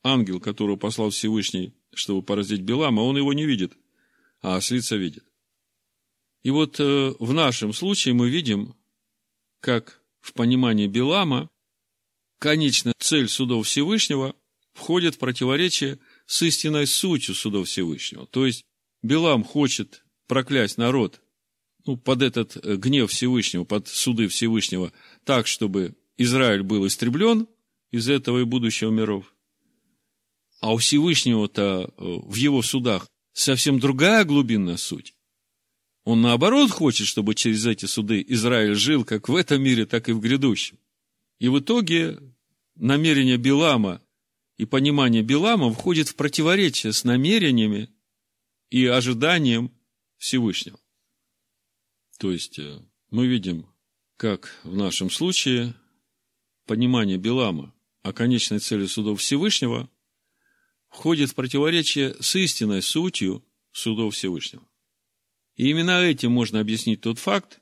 ангел, 0.03 0.41
которого 0.41 0.77
послал 0.77 1.11
Всевышний 1.11 1.75
чтобы 1.93 2.23
поразить 2.23 2.63
Билама, 2.63 3.01
он 3.01 3.17
его 3.17 3.33
не 3.33 3.45
видит, 3.45 3.73
а 4.41 4.57
ослица 4.57 4.97
видит. 4.97 5.25
И 6.43 6.51
вот 6.51 6.81
э, 6.81 7.15
в 7.19 7.33
нашем 7.33 7.73
случае 7.73 8.15
мы 8.15 8.31
видим, 8.31 8.75
как 9.61 10.01
в 10.21 10.33
понимании 10.33 10.87
Билама 10.87 11.51
конечная 12.39 12.95
цель 12.99 13.29
судов 13.29 13.67
Всевышнего 13.67 14.35
входит 14.73 15.17
в 15.17 15.19
противоречие 15.19 15.99
с 16.27 16.41
истинной 16.43 16.87
сутью 16.87 17.35
судов 17.35 17.69
Всевышнего. 17.69 18.27
То 18.27 18.47
есть 18.47 18.65
Билам 19.03 19.45
хочет 19.45 20.05
проклясть 20.27 20.79
народ 20.79 21.21
ну, 21.87 21.97
под 21.97 22.23
этот 22.23 22.57
э, 22.57 22.77
гнев 22.77 23.11
Всевышнего, 23.11 23.65
под 23.65 23.89
суды 23.89 24.29
Всевышнего, 24.29 24.93
так, 25.25 25.47
чтобы 25.47 25.95
Израиль 26.17 26.63
был 26.63 26.87
истреблен 26.87 27.49
из 27.91 28.09
этого 28.09 28.41
и 28.41 28.45
будущего 28.45 28.91
миров. 28.91 29.35
А 30.61 30.75
у 30.75 30.77
Всевышнего-то 30.77 31.93
э, 31.97 32.03
в 32.27 32.35
его 32.35 32.63
судах 32.63 33.09
совсем 33.33 33.81
другая 33.81 34.25
глубинная 34.25 34.77
суть. 34.77 35.15
Он 36.05 36.23
наоборот 36.23 36.71
хочет, 36.71 37.07
чтобы 37.07 37.35
через 37.35 37.67
эти 37.67 37.87
суды 37.87 38.25
Израиль 38.29 38.75
жил 38.75 39.05
как 39.05 39.29
в 39.29 39.37
этом 39.37 39.63
мире, 39.63 39.87
так 39.87 40.09
и 40.09 40.13
в 40.13 40.21
грядущем. 40.21 40.79
И 41.39 41.49
в 41.49 41.59
итоге 41.59 42.19
намерение 42.75 43.37
Билама 43.37 44.03
и 44.57 44.67
понимание 44.67 45.23
Билама 45.23 45.73
входит 45.73 46.09
в 46.09 46.17
противоречие 46.17 46.93
с 46.93 47.05
намерениями 47.05 47.89
и 48.71 48.87
ожиданием 48.87 49.73
Всевышнего. 50.17 50.79
То 52.19 52.31
есть 52.31 52.59
э, 52.59 52.81
мы 53.11 53.27
видим, 53.27 53.67
как 54.17 54.59
в 54.65 54.75
нашем 54.77 55.11
случае 55.11 55.75
понимание 56.67 57.19
Билама 57.19 57.75
о 58.03 58.13
конечной 58.13 58.59
цели 58.59 58.87
судов 58.87 59.21
Всевышнего– 59.21 59.89
входит 60.91 61.31
в 61.31 61.35
противоречие 61.35 62.15
с 62.21 62.35
истинной 62.37 62.83
сутью 62.83 63.45
судов 63.73 64.15
Всевышнего. 64.15 64.67
И 65.57 65.71
именно 65.71 66.03
этим 66.03 66.33
можно 66.33 66.61
объяснить 66.61 67.01
тот 67.01 67.19
факт, 67.19 67.61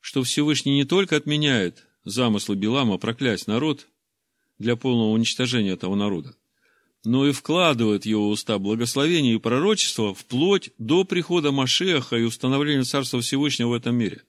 что 0.00 0.22
Всевышний 0.22 0.74
не 0.74 0.84
только 0.84 1.16
отменяет 1.16 1.86
замыслы 2.04 2.56
Билама 2.56 2.98
проклясть 2.98 3.46
народ 3.46 3.88
для 4.58 4.76
полного 4.76 5.10
уничтожения 5.10 5.72
этого 5.72 5.94
народа, 5.94 6.36
но 7.04 7.26
и 7.26 7.32
вкладывает 7.32 8.06
его 8.06 8.28
уста 8.28 8.58
благословение 8.58 9.34
и 9.34 9.38
пророчество 9.38 10.14
вплоть 10.14 10.70
до 10.78 11.04
прихода 11.04 11.52
Машеха 11.52 12.16
и 12.16 12.22
установления 12.22 12.84
Царства 12.84 13.20
Всевышнего 13.20 13.70
в 13.70 13.74
этом 13.74 13.96
мире. 13.96 14.22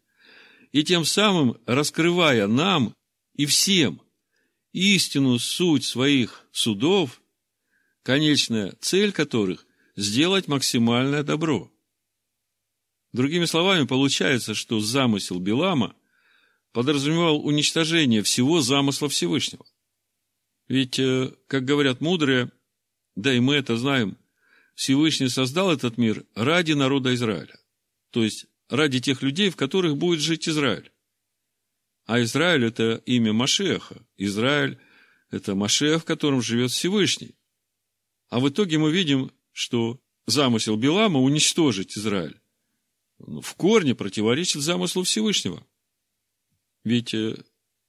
И 0.71 0.84
тем 0.84 1.05
самым 1.05 1.58
раскрывая 1.65 2.47
нам 2.47 2.93
и 3.36 3.45
всем 3.45 4.01
истину 4.71 5.39
суть 5.39 5.84
своих 5.84 6.47
судов 6.51 7.21
конечная 8.03 8.75
цель 8.79 9.12
которых– 9.12 9.65
сделать 9.95 10.47
максимальное 10.47 11.23
добро. 11.23 11.71
Другими 13.12 13.45
словами, 13.45 13.86
получается, 13.86 14.53
что 14.53 14.79
замысел 14.79 15.39
Билама 15.39 15.95
подразумевал 16.71 17.45
уничтожение 17.45 18.21
всего 18.23 18.62
замысла 18.62 19.10
Всевышнего. 19.10 19.65
Ведь, 20.67 20.99
э, 20.99 21.34
как 21.47 21.65
говорят 21.65 21.99
мудрые, 21.99 22.51
да 23.21 23.34
и 23.34 23.39
мы 23.39 23.55
это 23.55 23.77
знаем, 23.77 24.17
Всевышний 24.75 25.29
создал 25.29 25.71
этот 25.71 25.97
мир 25.97 26.25
ради 26.36 26.73
народа 26.73 27.13
Израиля. 27.13 27.60
То 28.12 28.23
есть, 28.23 28.45
ради 28.69 28.99
тех 28.99 29.21
людей, 29.21 29.49
в 29.49 29.55
которых 29.55 29.97
будет 29.97 30.21
жить 30.21 30.47
Израиль. 30.47 30.91
А 32.05 32.21
Израиль– 32.21 32.65
это 32.65 33.01
имя 33.05 33.34
Машеха. 33.34 34.05
Израиль– 34.17 34.79
это 35.32 35.53
Машех, 35.53 36.01
в 36.01 36.05
котором 36.05 36.41
живет 36.41 36.71
Всевышний. 36.71 37.36
А 38.29 38.39
в 38.39 38.49
итоге 38.49 38.77
мы 38.77 38.91
видим, 38.91 39.32
что 39.51 39.99
замысел 40.25 40.77
Билама 40.77 41.19
уничтожить 41.19 41.97
Израиль 41.97 42.39
в 43.19 43.55
корне 43.55 43.95
противоречит 43.95 44.62
замыслу 44.62 45.03
Всевышнего. 45.03 45.65
Ведь 46.84 47.13
э, 47.13 47.36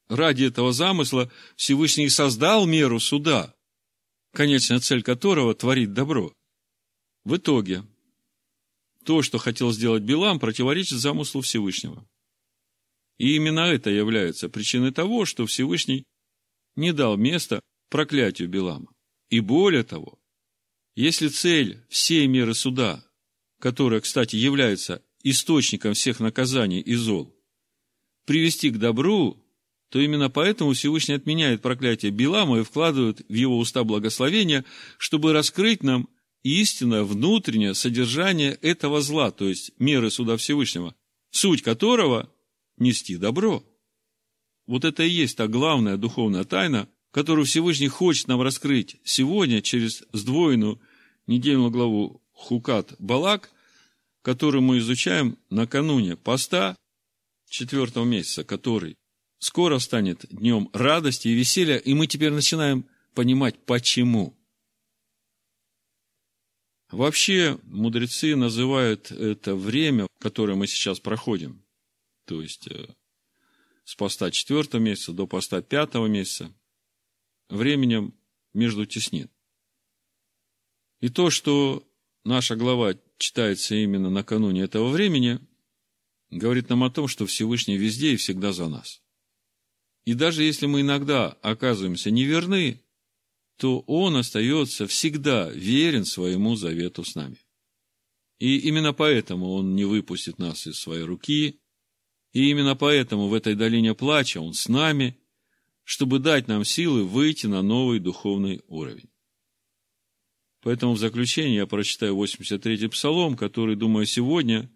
ради 0.08 0.44
этого 0.44 0.72
замысла 0.72 1.30
Всевышний 1.56 2.08
создал 2.08 2.66
меру 2.66 2.98
суда, 2.98 3.54
конечная 4.32 4.80
цель 4.80 5.02
которого– 5.02 5.54
творить 5.56 5.92
добро. 5.92 6.32
В 7.24 7.36
итоге, 7.36 7.84
то, 9.04 9.22
что 9.22 9.38
хотел 9.38 9.72
сделать 9.72 10.02
Билам, 10.02 10.38
противоречит 10.38 10.98
замыслу 10.98 11.40
Всевышнего. 11.40 12.06
И 13.18 13.36
именно 13.36 13.60
это 13.60 13.90
является 13.90 14.48
причиной 14.48 14.92
того, 14.92 15.24
что 15.26 15.46
Всевышний 15.46 16.04
не 16.76 16.92
дал 16.92 17.16
места 17.16 17.60
проклятию 17.90 18.48
Билама. 18.48 18.92
И 19.28 19.40
более 19.40 19.84
того, 19.84 20.18
если 20.94 21.28
цель 21.28 21.84
всей 21.88 22.26
меры 22.26 22.54
суда, 22.54 23.04
которая, 23.58 24.00
кстати, 24.00 24.36
является 24.36 25.02
источником 25.22 25.94
всех 25.94 26.20
наказаний 26.20 26.80
и 26.80 26.94
зол, 26.94 27.36
привести 28.26 28.70
к 28.70 28.78
добру, 28.78 29.39
то 29.90 29.98
именно 29.98 30.30
поэтому 30.30 30.72
Всевышний 30.72 31.14
отменяет 31.14 31.62
проклятие 31.62 32.12
Билама 32.12 32.60
и 32.60 32.62
вкладывает 32.62 33.20
в 33.28 33.34
его 33.34 33.58
уста 33.58 33.84
благословения, 33.84 34.64
чтобы 34.98 35.32
раскрыть 35.32 35.82
нам 35.82 36.08
истинное 36.42 37.02
внутреннее 37.02 37.74
содержание 37.74 38.52
этого 38.62 39.02
зла, 39.02 39.30
то 39.30 39.48
есть 39.48 39.72
меры 39.78 40.10
суда 40.10 40.36
Всевышнего, 40.36 40.94
суть 41.30 41.62
которого– 41.62 42.30
нести 42.80 43.16
добро. 43.16 43.62
Вот 44.66 44.84
это 44.84 45.02
и 45.02 45.08
есть 45.08 45.36
та 45.36 45.46
главная 45.48 45.96
духовная 45.96 46.44
тайна, 46.44 46.88
которую 47.12 47.44
Всевышний 47.44 47.88
хочет 47.88 48.28
нам 48.28 48.40
раскрыть 48.40 48.96
сегодня 49.04 49.60
через 49.62 50.04
сдвоенную 50.12 50.80
недельную 51.26 51.70
главу 51.70 52.22
Хукат 52.32 52.94
Балак, 52.98 53.50
которую 54.22 54.62
мы 54.62 54.78
изучаем 54.78 55.36
накануне 55.50 56.16
поста 56.16 56.76
четвертого 57.48 58.04
месяца, 58.04 58.44
который 58.44 58.96
скоро 59.40 59.78
станет 59.78 60.26
днем 60.30 60.70
радости 60.72 61.28
и 61.28 61.34
веселья, 61.34 61.78
и 61.78 61.94
мы 61.94 62.06
теперь 62.06 62.30
начинаем 62.30 62.86
понимать, 63.14 63.58
почему. 63.64 64.36
Вообще, 66.90 67.58
мудрецы 67.64 68.36
называют 68.36 69.10
это 69.10 69.56
время, 69.56 70.06
которое 70.20 70.54
мы 70.54 70.66
сейчас 70.66 71.00
проходим, 71.00 71.64
то 72.26 72.42
есть 72.42 72.66
э, 72.68 72.94
с 73.84 73.94
поста 73.94 74.30
четвертого 74.30 74.80
месяца 74.80 75.12
до 75.12 75.26
поста 75.26 75.62
пятого 75.62 76.06
месяца, 76.06 76.52
временем 77.48 78.14
между 78.52 78.86
теснин. 78.86 79.30
И 81.00 81.08
то, 81.08 81.30
что 81.30 81.88
наша 82.24 82.56
глава 82.56 82.94
читается 83.18 83.74
именно 83.76 84.10
накануне 84.10 84.62
этого 84.62 84.88
времени, 84.88 85.38
говорит 86.28 86.68
нам 86.68 86.84
о 86.84 86.90
том, 86.90 87.08
что 87.08 87.24
Всевышний 87.24 87.78
везде 87.78 88.12
и 88.12 88.16
всегда 88.16 88.52
за 88.52 88.68
нас. 88.68 89.00
И 90.10 90.14
даже 90.14 90.42
если 90.42 90.66
мы 90.66 90.80
иногда 90.80 91.28
оказываемся 91.40 92.10
неверны, 92.10 92.82
то 93.56 93.78
Он 93.86 94.16
остается 94.16 94.88
всегда 94.88 95.48
верен 95.50 96.04
своему 96.04 96.56
завету 96.56 97.04
с 97.04 97.14
нами. 97.14 97.38
И 98.40 98.58
именно 98.58 98.92
поэтому 98.92 99.52
Он 99.52 99.76
не 99.76 99.84
выпустит 99.84 100.40
нас 100.40 100.66
из 100.66 100.80
своей 100.80 101.04
руки, 101.04 101.60
и 102.32 102.50
именно 102.50 102.74
поэтому 102.74 103.28
в 103.28 103.34
этой 103.34 103.54
долине 103.54 103.94
плача 103.94 104.40
Он 104.40 104.52
с 104.52 104.68
нами, 104.68 105.16
чтобы 105.84 106.18
дать 106.18 106.48
нам 106.48 106.64
силы 106.64 107.04
выйти 107.04 107.46
на 107.46 107.62
новый 107.62 108.00
духовный 108.00 108.62
уровень. 108.66 109.12
Поэтому 110.60 110.94
в 110.94 110.98
заключение 110.98 111.58
я 111.58 111.66
прочитаю 111.68 112.16
83-й 112.16 112.88
псалом, 112.88 113.36
который, 113.36 113.76
думаю, 113.76 114.06
сегодня, 114.06 114.72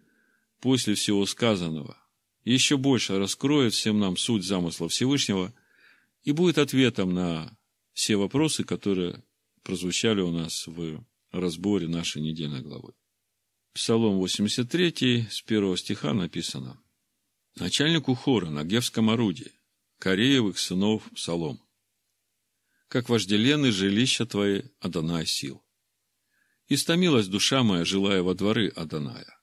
после 0.61 0.93
всего 0.93 1.25
сказанного, 1.25 2.04
еще 2.53 2.77
больше 2.77 3.17
раскроет 3.17 3.73
всем 3.73 3.99
нам 3.99 4.17
суть 4.17 4.43
замысла 4.43 4.87
Всевышнего 4.87 5.53
и 6.23 6.31
будет 6.31 6.57
ответом 6.57 7.13
на 7.13 7.57
все 7.93 8.15
вопросы, 8.15 8.63
которые 8.63 9.23
прозвучали 9.63 10.21
у 10.21 10.31
нас 10.31 10.67
в 10.67 11.03
разборе 11.31 11.87
нашей 11.87 12.21
недельной 12.21 12.61
главы. 12.61 12.93
Псалом 13.73 14.17
83, 14.17 15.27
с 15.29 15.41
первого 15.41 15.75
стиха 15.75 16.13
написано. 16.13 16.79
Начальнику 17.55 18.13
хора 18.13 18.49
на 18.49 18.63
Гевском 18.63 19.09
орудии, 19.09 19.51
Кореевых 19.99 20.59
сынов 20.59 21.09
Псалом. 21.15 21.61
Как 22.87 23.09
вожделенны 23.09 23.71
жилища 23.71 24.25
твои, 24.25 24.63
Адонай 24.79 25.25
сил. 25.25 25.65
Истомилась 26.67 27.27
душа 27.27 27.63
моя, 27.63 27.85
желая 27.85 28.21
во 28.21 28.33
дворы 28.33 28.69
Адоная. 28.69 29.39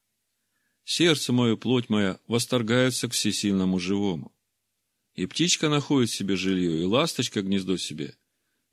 Сердце 0.85 1.33
мое, 1.33 1.57
плоть 1.57 1.89
моя, 1.89 2.19
восторгается 2.27 3.09
к 3.09 3.13
всесильному 3.13 3.79
живому. 3.79 4.33
И 5.15 5.27
птичка 5.27 5.69
находит 5.69 6.11
себе 6.11 6.37
жилье, 6.37 6.81
и 6.81 6.85
ласточка 6.85 7.43
гнездо 7.43 7.77
себе, 7.77 8.17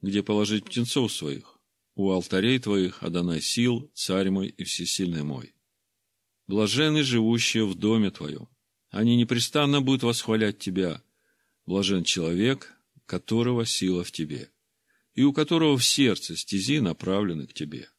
где 0.02 0.24
положить 0.24 0.66
птенцов 0.66 1.12
своих. 1.12 1.60
У 1.96 2.10
алтарей 2.12 2.60
твоих, 2.60 3.04
Адонай 3.04 3.42
сил, 3.42 3.92
царь 3.94 4.30
мой 4.30 4.48
и 4.48 4.64
всесильный 4.64 5.24
мой. 5.24 5.54
Блажены 6.48 7.04
живущие 7.04 7.66
в 7.66 7.76
доме 7.76 8.10
твоем. 8.10 8.48
Они 8.90 9.18
непрестанно 9.18 9.82
будут 9.82 10.04
восхвалять 10.04 10.58
тебя. 10.60 11.04
Блажен 11.66 12.04
человек, 12.04 12.74
которого 13.06 13.66
сила 13.66 14.04
в 14.04 14.12
тебе, 14.12 14.50
и 15.14 15.24
у 15.24 15.34
которого 15.34 15.78
в 15.78 15.86
сердце 15.86 16.38
стези 16.38 16.80
направлены 16.80 17.46
к 17.48 17.54
тебе. 17.54 17.90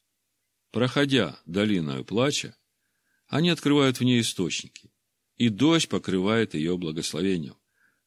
Проходя 0.72 1.38
долиною 1.46 2.04
плача, 2.04 2.56
они 3.30 3.48
открывают 3.48 4.00
в 4.00 4.04
ней 4.04 4.20
источники, 4.20 4.90
и 5.36 5.48
дождь 5.48 5.88
покрывает 5.88 6.54
ее 6.54 6.76
благословением. 6.76 7.54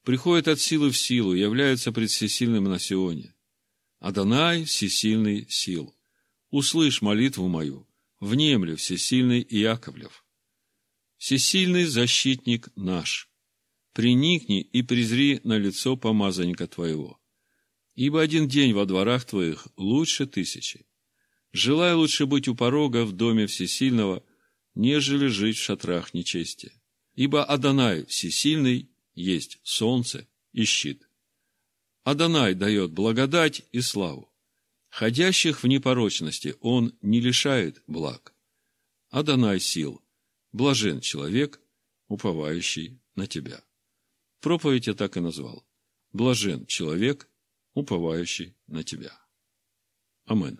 Приходят 0.03 0.49
от 0.49 0.59
силы 0.59 0.91
в 0.91 0.97
силу, 0.97 1.33
являются 1.33 1.93
пред 1.93 2.11
всесильным 2.11 2.65
на 2.65 2.77
Сионе. 2.77 3.33
Адонай, 3.99 4.65
всесильный 4.65 5.47
сил, 5.49 5.95
услышь 6.49 7.01
молитву 7.01 7.47
мою, 7.47 7.87
внемли 8.19 8.75
всесильный 8.75 9.41
Иаковлев. 9.49 10.25
Всесильный 11.15 11.85
защитник 11.85 12.67
наш, 12.75 13.29
приникни 13.93 14.59
и 14.59 14.81
презри 14.81 15.39
на 15.45 15.57
лицо 15.57 15.95
помазанника 15.95 16.67
твоего. 16.67 17.17
Ибо 17.95 18.21
один 18.21 18.49
день 18.49 18.73
во 18.73 18.85
дворах 18.85 19.23
твоих 19.23 19.69
лучше 19.77 20.25
тысячи. 20.25 20.85
Желай 21.53 21.93
лучше 21.93 22.25
быть 22.25 22.49
у 22.49 22.55
порога 22.55 23.05
в 23.05 23.13
доме 23.13 23.47
всесильного, 23.47 24.21
нежели 24.75 25.27
жить 25.27 25.57
в 25.57 25.63
шатрах 25.63 26.13
нечести. 26.13 26.71
Ибо 27.15 27.43
Адонай 27.43 28.05
всесильный 28.05 28.89
есть 29.13 29.59
солнце 29.63 30.27
и 30.51 30.63
щит. 30.65 31.07
Адонай 32.03 32.53
дает 32.53 32.91
благодать 32.91 33.63
и 33.71 33.81
славу. 33.81 34.33
Ходящих 34.89 35.63
в 35.63 35.67
непорочности 35.67 36.55
он 36.59 36.95
не 37.01 37.19
лишает 37.19 37.81
благ. 37.87 38.33
Адонай 39.09 39.59
сил. 39.59 40.03
Блажен 40.51 41.01
человек, 41.01 41.59
уповающий 42.07 43.01
на 43.15 43.25
тебя. 43.25 43.63
Проповедь 44.39 44.87
я 44.87 44.93
так 44.93 45.17
и 45.17 45.19
назвал. 45.19 45.65
Блажен 46.11 46.65
человек, 46.67 47.27
уповающий 47.73 48.55
на 48.67 48.83
тебя. 48.83 49.17
Амин. 50.25 50.59